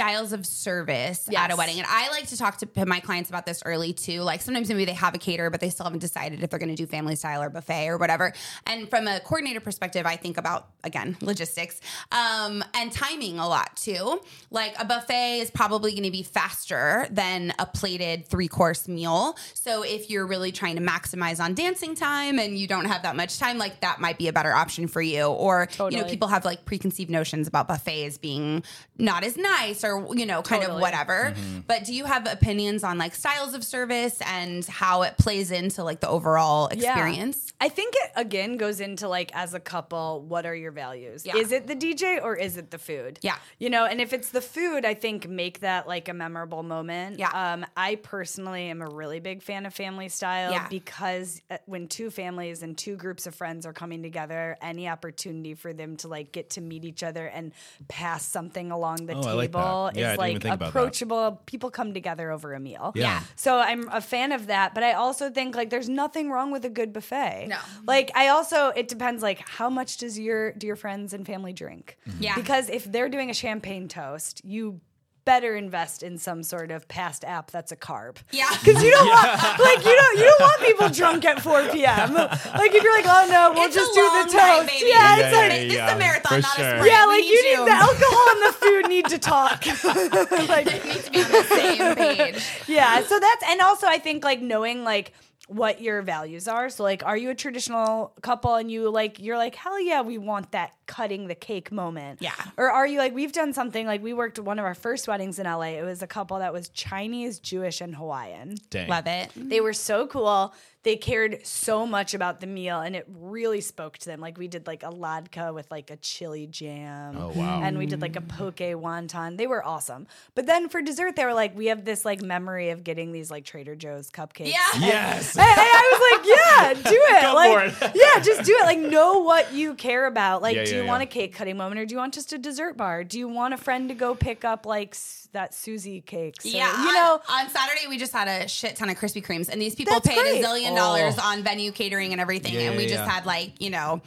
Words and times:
styles 0.00 0.32
of 0.32 0.46
service 0.46 1.28
at 1.36 1.52
a 1.52 1.56
wedding. 1.56 1.76
And 1.76 1.86
I 1.86 2.08
like 2.08 2.26
to 2.28 2.36
talk 2.38 2.56
to 2.56 2.86
my 2.86 3.00
clients 3.00 3.28
about 3.28 3.44
this 3.44 3.62
early 3.66 3.92
too. 3.92 4.22
Like 4.22 4.40
sometimes 4.40 4.70
maybe 4.70 4.86
they 4.86 4.94
have 4.94 5.14
a 5.14 5.18
caterer, 5.18 5.50
but 5.50 5.60
they 5.60 5.68
still 5.68 5.84
haven't 5.84 5.98
decided 5.98 6.42
if 6.42 6.48
they're 6.48 6.58
going 6.58 6.74
to 6.74 6.74
do 6.74 6.86
family 6.86 7.16
style 7.16 7.42
or 7.42 7.50
buffet 7.50 7.88
or 7.88 7.98
whatever. 7.98 8.32
And 8.64 8.88
from 8.88 9.06
a 9.06 9.20
coordinator 9.20 9.60
perspective, 9.60 10.06
I 10.06 10.16
think 10.16 10.38
about, 10.38 10.68
again, 10.84 11.18
logistics 11.20 11.82
um, 12.12 12.64
and 12.72 12.90
timing 12.90 13.38
a 13.38 13.46
lot 13.46 13.76
too. 13.76 14.22
Like 14.50 14.74
a 14.80 14.86
buffet 14.86 15.40
is 15.40 15.50
probably 15.50 15.90
going 15.90 16.04
to 16.04 16.10
be 16.10 16.22
faster 16.22 17.06
than 17.10 17.52
a 17.58 17.66
plated 17.66 18.26
three 18.26 18.48
course 18.48 18.88
meal. 18.88 19.36
So 19.52 19.82
if 19.82 20.08
you're 20.08 20.26
really 20.26 20.50
trying 20.50 20.76
to 20.76 20.82
maximize 20.82 21.44
on 21.44 21.52
dancing 21.52 21.94
time 21.94 22.38
and 22.38 22.56
you 22.56 22.66
don't 22.66 22.86
have 22.86 23.02
that 23.02 23.16
much 23.16 23.38
time, 23.38 23.58
like 23.58 23.82
that 23.82 24.00
might 24.00 24.16
be 24.16 24.28
a 24.28 24.32
better 24.32 24.54
option 24.54 24.88
for 24.88 25.02
you. 25.02 25.24
Or, 25.24 25.68
you 25.78 25.98
know, 25.98 26.04
people 26.04 26.28
have 26.28 26.46
like 26.46 26.64
preconceived 26.64 27.10
notions 27.10 27.46
about 27.46 27.68
buffets 27.68 28.16
being 28.16 28.62
not 28.96 29.24
as 29.24 29.36
nice 29.36 29.84
or, 29.84 29.89
you 30.14 30.26
know, 30.26 30.42
kind 30.42 30.62
of 30.62 30.68
Totally. 30.68 30.82
whatever. 30.82 31.34
Mm-hmm. 31.36 31.60
But 31.66 31.84
do 31.84 31.94
you 31.94 32.04
have 32.04 32.26
opinions 32.30 32.84
on 32.84 32.98
like 32.98 33.14
styles 33.14 33.54
of 33.54 33.64
service 33.64 34.18
and 34.26 34.64
how 34.66 35.02
it 35.02 35.16
plays 35.18 35.50
into 35.50 35.84
like 35.84 36.00
the 36.00 36.08
overall 36.08 36.68
Yeah. 36.72 36.90
experience? 36.92 37.52
I 37.60 37.68
think 37.68 37.94
it 37.96 38.09
again 38.16 38.56
goes 38.56 38.80
into 38.80 39.08
like 39.08 39.30
as 39.34 39.54
a 39.54 39.60
couple, 39.60 40.22
what 40.22 40.46
are 40.46 40.54
your 40.54 40.72
values? 40.72 41.24
Yeah. 41.26 41.36
Is 41.36 41.52
it 41.52 41.66
the 41.66 41.76
DJ 41.76 42.22
or 42.22 42.36
is 42.36 42.56
it 42.56 42.70
the 42.70 42.78
food? 42.78 43.18
Yeah. 43.22 43.36
You 43.58 43.70
know, 43.70 43.84
and 43.84 44.00
if 44.00 44.12
it's 44.12 44.30
the 44.30 44.40
food, 44.40 44.84
I 44.84 44.94
think 44.94 45.28
make 45.28 45.60
that 45.60 45.86
like 45.88 46.08
a 46.08 46.14
memorable 46.14 46.62
moment. 46.62 47.18
Yeah. 47.18 47.30
Um, 47.30 47.66
I 47.76 47.96
personally 47.96 48.70
am 48.70 48.82
a 48.82 48.88
really 48.88 49.20
big 49.20 49.42
fan 49.42 49.66
of 49.66 49.74
family 49.74 50.08
style 50.08 50.52
Yeah. 50.52 50.66
because 50.68 51.42
uh, 51.50 51.58
when 51.66 51.88
two 51.88 52.10
families 52.10 52.62
and 52.62 52.76
two 52.76 52.96
groups 52.96 53.26
of 53.26 53.34
friends 53.34 53.66
are 53.66 53.72
coming 53.72 54.02
together, 54.02 54.56
any 54.62 54.88
opportunity 54.88 55.54
for 55.54 55.72
them 55.72 55.96
to 55.98 56.08
like 56.08 56.32
get 56.32 56.50
to 56.50 56.60
meet 56.60 56.84
each 56.84 57.02
other 57.02 57.26
and 57.26 57.52
pass 57.88 58.24
something 58.26 58.70
along 58.70 59.06
the 59.06 59.14
Oh, 59.14 59.20
I 59.28 59.32
like 59.32 59.52
table 59.52 59.90
Yeah, 59.94 60.12
is 60.12 60.18
like 60.18 60.30
even 60.30 60.42
think 60.42 60.54
about 60.54 60.58
that. 60.64 60.68
approachable. 60.70 61.42
People 61.46 61.70
come 61.70 61.92
together 61.92 62.30
over 62.30 62.54
a 62.54 62.60
meal. 62.60 62.92
Yeah. 62.94 63.20
So 63.36 63.58
I'm 63.58 63.88
a 63.88 64.00
fan 64.00 64.32
of 64.32 64.46
that, 64.46 64.74
but 64.74 64.82
I 64.82 64.92
also 64.92 65.30
think 65.30 65.54
like 65.56 65.68
there's 65.70 65.88
nothing 65.88 66.30
wrong 66.30 66.50
with 66.52 66.64
a 66.64 66.70
good 66.70 66.92
buffet. 66.92 67.46
No. 67.48 67.58
Like 67.86 67.99
I 68.14 68.28
also 68.28 68.68
it 68.68 68.88
depends 68.88 69.22
like 69.22 69.40
how 69.48 69.68
much 69.70 69.96
does 69.98 70.18
your 70.18 70.52
do 70.52 70.66
your 70.66 70.76
friends 70.76 71.12
and 71.12 71.26
family 71.26 71.52
drink? 71.52 71.96
Mm-hmm. 72.08 72.22
Yeah. 72.22 72.34
Because 72.34 72.68
if 72.70 72.84
they're 72.84 73.08
doing 73.08 73.30
a 73.30 73.34
champagne 73.34 73.88
toast, 73.88 74.42
you 74.44 74.80
better 75.26 75.54
invest 75.54 76.02
in 76.02 76.16
some 76.16 76.42
sort 76.42 76.70
of 76.70 76.88
past 76.88 77.24
app 77.24 77.50
that's 77.50 77.70
a 77.70 77.76
carb. 77.76 78.16
Yeah. 78.32 78.48
Because 78.64 78.82
you 78.82 78.90
don't 78.90 79.06
want 79.06 79.28
like 79.68 79.84
you 79.84 79.94
don't 80.00 80.16
you 80.18 80.24
don't 80.24 80.40
want 80.40 80.60
people 80.62 80.88
drunk 80.88 81.24
at 81.26 81.40
4 81.42 81.68
p.m. 81.68 82.14
Like 82.14 82.72
if 82.74 82.82
you're 82.82 82.96
like, 83.00 83.04
oh 83.06 83.28
no, 83.30 83.52
we'll 83.54 83.66
It's 83.66 83.74
just 83.76 83.92
a 83.92 83.94
do 83.94 84.00
long 84.00 84.26
the 84.26 84.32
night, 84.32 84.56
toast. 84.56 84.68
baby. 84.68 84.86
Yeah, 84.90 84.96
Yeah, 84.96 85.16
it's 85.20 85.32
yeah, 85.34 85.38
like 85.40 85.52
yeah, 85.52 85.68
This 85.68 85.72
is 85.90 85.92
a 85.96 85.98
marathon, 85.98 86.32
for 86.40 86.46
not 86.48 86.56
sure. 86.56 86.64
a 86.64 86.78
sprint. 86.78 86.86
yeah, 86.92 87.06
We 87.06 87.12
like 87.16 87.24
you 87.32 87.42
need 87.44 87.50
you. 87.58 87.64
the 87.66 87.78
alcohol 87.88 88.26
and 88.32 88.42
the 88.48 88.52
food 88.64 88.88
need 88.88 89.06
to 89.14 89.18
talk. 89.18 89.66
like 90.48 90.66
They 90.66 90.80
need 90.88 91.04
to 91.04 91.10
be 91.12 91.22
on 91.22 91.30
the 91.30 91.44
same 91.44 91.94
page. 91.96 92.38
yeah 92.66 93.02
so 93.04 93.18
that's 93.20 93.44
and 93.50 93.60
also 93.60 93.86
i 93.86 93.98
think 93.98 94.24
like 94.24 94.40
knowing 94.40 94.84
like 94.84 95.12
what 95.50 95.80
your 95.80 96.00
values 96.00 96.46
are 96.46 96.70
so 96.70 96.84
like 96.84 97.04
are 97.04 97.16
you 97.16 97.28
a 97.30 97.34
traditional 97.34 98.12
couple 98.22 98.54
and 98.54 98.70
you 98.70 98.88
like 98.88 99.18
you're 99.18 99.36
like 99.36 99.56
hell 99.56 99.80
yeah 99.80 100.00
we 100.00 100.16
want 100.16 100.52
that 100.52 100.70
cutting 100.86 101.26
the 101.26 101.34
cake 101.34 101.72
moment 101.72 102.22
Yeah. 102.22 102.30
or 102.56 102.70
are 102.70 102.86
you 102.86 102.98
like 102.98 103.12
we've 103.14 103.32
done 103.32 103.52
something 103.52 103.84
like 103.84 104.00
we 104.00 104.12
worked 104.12 104.38
one 104.38 104.60
of 104.60 104.64
our 104.64 104.76
first 104.76 105.08
weddings 105.08 105.40
in 105.40 105.46
la 105.46 105.60
it 105.62 105.82
was 105.82 106.02
a 106.02 106.06
couple 106.06 106.38
that 106.38 106.52
was 106.52 106.68
chinese 106.68 107.40
jewish 107.40 107.80
and 107.80 107.96
hawaiian 107.96 108.54
Dang. 108.70 108.88
Love 108.88 109.08
it. 109.08 109.30
they 109.34 109.60
were 109.60 109.72
so 109.72 110.06
cool 110.06 110.54
they 110.82 110.96
cared 110.96 111.44
so 111.46 111.86
much 111.86 112.14
about 112.14 112.40
the 112.40 112.46
meal 112.46 112.80
and 112.80 112.96
it 112.96 113.04
really 113.08 113.60
spoke 113.60 113.98
to 113.98 114.06
them 114.06 114.20
like 114.20 114.38
we 114.38 114.48
did 114.48 114.66
like 114.66 114.82
a 114.82 114.88
latke 114.90 115.52
with 115.54 115.70
like 115.70 115.90
a 115.90 115.96
chili 115.96 116.46
jam 116.46 117.16
Oh, 117.18 117.28
wow. 117.34 117.62
and 117.62 117.76
we 117.76 117.86
did 117.86 118.00
like 118.00 118.16
a 118.16 118.20
poke 118.22 118.56
wonton 118.56 119.36
they 119.36 119.46
were 119.46 119.64
awesome 119.64 120.06
but 120.34 120.46
then 120.46 120.68
for 120.68 120.80
dessert 120.82 121.16
they 121.16 121.24
were 121.24 121.34
like 121.34 121.56
we 121.56 121.66
have 121.66 121.84
this 121.84 122.04
like 122.04 122.22
memory 122.22 122.70
of 122.70 122.82
getting 122.84 123.12
these 123.12 123.30
like 123.30 123.44
trader 123.44 123.74
joe's 123.76 124.10
cupcakes 124.10 124.46
Yeah. 124.52 124.56
Yes. 124.78 125.36
and, 125.36 125.46
and 125.46 125.58
I 125.58 125.90
was 125.92 126.00
like, 126.10 126.84
yeah, 126.84 126.90
do 126.90 126.96
it. 126.96 127.22
Go 127.22 127.34
like, 127.34 127.72
for 127.74 127.84
it. 127.86 127.92
yeah, 128.14 128.22
just 128.22 128.44
do 128.44 128.56
it. 128.56 128.62
Like, 128.64 128.78
know 128.78 129.20
what 129.20 129.52
you 129.52 129.74
care 129.74 130.06
about. 130.06 130.42
Like, 130.42 130.56
Yeah, 130.56 130.64
do 130.64 130.74
yeah, 130.76 130.82
you 130.82 130.88
want 130.88 131.02
a 131.02 131.06
cake 131.06 131.34
cutting 131.34 131.56
moment 131.56 131.80
or 131.80 131.86
do 131.86 131.92
you 131.94 131.98
want 131.98 132.14
just 132.14 132.32
a 132.32 132.38
dessert 132.38 132.76
bar? 132.76 133.04
Do 133.04 133.18
you 133.18 133.28
want 133.28 133.54
a 133.54 133.56
friend 133.56 133.88
to 133.88 133.94
go 133.94 134.14
pick 134.14 134.44
up 134.44 134.66
like 134.66 134.90
s- 134.94 135.28
that 135.32 135.52
SusieCakes? 135.52 136.44
or- 136.44 136.48
Yeah, 136.48 136.84
you 136.84 136.92
know. 136.92 137.20
on, 137.28 137.44
on 137.44 137.50
Saturday 137.50 137.86
we 137.88 137.98
just 137.98 138.12
had 138.12 138.28
a 138.28 138.48
shit 138.48 138.76
ton 138.76 138.88
of 138.90 138.96
Krispy 138.98 139.24
Kremes, 139.24 139.48
and 139.48 139.60
these 139.60 139.74
people 139.74 140.00
paid 140.00 140.18
great. 140.18 140.42
a 140.42 140.46
zillion 140.46 140.69
Oh. 140.72 140.76
dollars 140.76 141.18
on 141.18 141.42
venue 141.42 141.72
catering 141.72 142.12
and 142.12 142.20
everything, 142.20 142.54
Yeah, 142.54 142.60
and 142.68 142.76
we 142.76 142.84
yeah, 142.84 142.88
just 142.90 143.04
yeah. 143.04 143.10
had 143.10 143.26
like 143.26 143.60
you 143.60 143.70
know. 143.70 144.00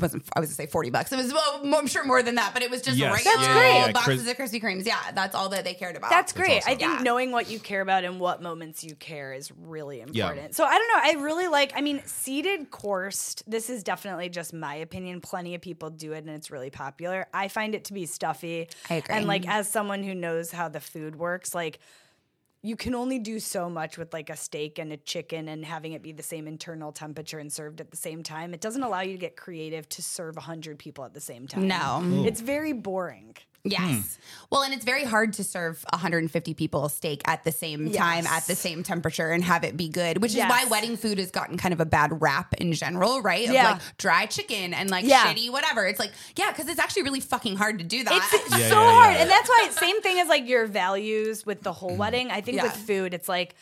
Wasn't 0.00 0.22
I 0.36 0.38
was 0.40 0.48
gonna 0.50 0.54
say 0.54 0.66
forty 0.66 0.88
bucks? 0.88 1.10
It 1.12 1.16
was 1.16 1.32
well, 1.34 1.60
I'm 1.76 1.86
sure 1.88 2.04
more 2.04 2.22
than 2.22 2.36
that, 2.36 2.54
but 2.54 2.62
it 2.62 2.70
was 2.70 2.80
just 2.80 2.96
Yes. 2.96 3.12
regular 3.12 3.36
That's 3.36 3.52
great. 3.52 3.74
Yeah, 3.74 3.92
boxes 3.92 4.22
Kris- 4.22 4.30
of 4.30 4.36
Krispy 4.60 4.62
Kremes. 4.62 4.86
Yeah, 4.86 4.96
that's 5.14 5.34
all 5.34 5.48
that 5.48 5.64
they 5.64 5.74
cared 5.74 5.96
about. 5.96 6.10
That's 6.10 6.32
great. 6.32 6.58
awesome. 6.58 6.72
I 6.72 6.76
think 6.76 6.80
Yeah. 6.98 7.02
knowing 7.02 7.32
what 7.32 7.50
you 7.50 7.58
care 7.58 7.80
about 7.80 8.04
and 8.04 8.20
what 8.20 8.40
moments 8.40 8.84
you 8.84 8.94
care 8.94 9.32
is 9.32 9.50
really 9.50 9.98
Yeah. 10.12 10.28
important. 10.30 10.54
So 10.54 10.64
I 10.64 10.78
don't 10.78 10.88
know. 10.88 11.20
I 11.20 11.22
really 11.24 11.48
like. 11.48 11.72
I 11.74 11.80
mean, 11.80 12.02
seated 12.06 12.70
coursed. 12.70 13.42
This 13.50 13.68
is 13.68 13.82
definitely 13.82 14.28
just 14.28 14.54
my 14.54 14.76
opinion. 14.76 15.20
Plenty 15.20 15.56
of 15.56 15.60
people 15.60 15.90
do 15.90 16.12
it, 16.12 16.18
and 16.18 16.30
it's 16.30 16.52
really 16.52 16.70
popular. 16.70 17.26
I 17.34 17.48
find 17.48 17.74
it 17.74 17.84
to 17.86 17.92
be 17.92 18.06
stuffy. 18.06 18.68
I 18.88 18.94
agree. 18.94 19.16
And 19.16 19.26
like 19.26 19.46
as 19.48 19.68
someone 19.68 20.04
who 20.04 20.14
knows 20.14 20.52
how 20.52 20.68
the 20.68 20.80
food 20.80 21.16
works, 21.16 21.52
like. 21.52 21.80
You 22.62 22.76
can 22.76 22.94
only 22.94 23.18
do 23.18 23.40
so 23.40 23.70
much 23.70 23.96
with 23.96 24.12
like 24.12 24.28
a 24.28 24.36
steak 24.36 24.78
and 24.78 24.92
a 24.92 24.98
chicken 24.98 25.48
and 25.48 25.64
having 25.64 25.94
it 25.94 26.02
be 26.02 26.12
the 26.12 26.22
same 26.22 26.46
internal 26.46 26.92
temperature 26.92 27.38
and 27.38 27.50
served 27.50 27.80
at 27.80 27.90
the 27.90 27.96
same 27.96 28.22
time. 28.22 28.52
It 28.52 28.60
doesn't 28.60 28.82
allow 28.82 29.00
you 29.00 29.12
to 29.12 29.18
get 29.18 29.34
creative 29.36 29.88
to 29.90 30.02
serve 30.02 30.36
100 30.36 30.78
people 30.78 31.04
at 31.04 31.14
the 31.14 31.20
same 31.20 31.48
time. 31.48 31.66
No. 31.66 32.02
It's 32.26 32.42
very 32.42 32.74
boring. 32.74 33.36
Hmm. 33.64 33.70
Yes. 33.70 34.18
Well, 34.50 34.62
and 34.62 34.74
it's 34.74 34.84
very 34.84 35.04
hard 35.04 35.34
to 35.34 35.44
serve 35.44 35.84
150 35.92 36.54
people 36.54 36.84
a 36.84 36.90
steak 36.90 37.22
at 37.26 37.44
the 37.44 37.52
same 37.52 37.92
time, 37.92 38.26
at 38.26 38.44
the 38.46 38.54
same 38.56 38.82
temperature, 38.82 39.30
and 39.30 39.44
have 39.44 39.64
it 39.64 39.76
be 39.76 39.88
good, 39.88 40.20
which 40.22 40.34
Yes. 40.34 40.46
is 40.46 40.50
why 40.50 40.64
wedding 40.70 40.96
food 40.96 41.18
has 41.18 41.30
gotten 41.30 41.56
kind 41.56 41.72
of 41.72 41.80
a 41.80 41.84
bad 41.84 42.20
rap 42.20 42.54
in 42.54 42.72
general, 42.72 43.22
right? 43.22 43.46
Of 43.48 43.54
Yeah. 43.54 43.72
like 43.72 43.82
dry 43.98 44.26
chicken 44.26 44.74
and 44.74 44.90
like 44.90 45.04
Yeah. 45.04 45.32
shitty 45.32 45.50
whatever. 45.50 45.86
It's 45.86 46.00
like, 46.00 46.12
yeah, 46.36 46.50
because 46.50 46.68
it's 46.68 46.80
actually 46.80 47.02
really 47.02 47.20
fucking 47.20 47.56
hard 47.56 47.78
to 47.78 47.84
do 47.84 48.02
that. 48.02 48.12
It's 48.12 48.50
Yeah, 48.50 48.68
so 48.70 48.82
yeah, 48.82 48.92
hard. 48.92 49.14
yeah. 49.14 49.22
And 49.22 49.30
that's 49.30 49.48
why 49.48 49.68
same 49.72 50.00
thing 50.00 50.18
as 50.18 50.28
like 50.28 50.48
your 50.48 50.66
values 50.66 51.44
with 51.46 51.62
the 51.62 51.72
whole 51.72 51.90
hmm. 51.92 51.98
wedding. 51.98 52.30
I 52.30 52.40
think 52.40 52.56
Yeah. 52.56 52.64
with 52.64 52.76
food, 52.76 53.14
it's 53.14 53.28
like, 53.28 53.54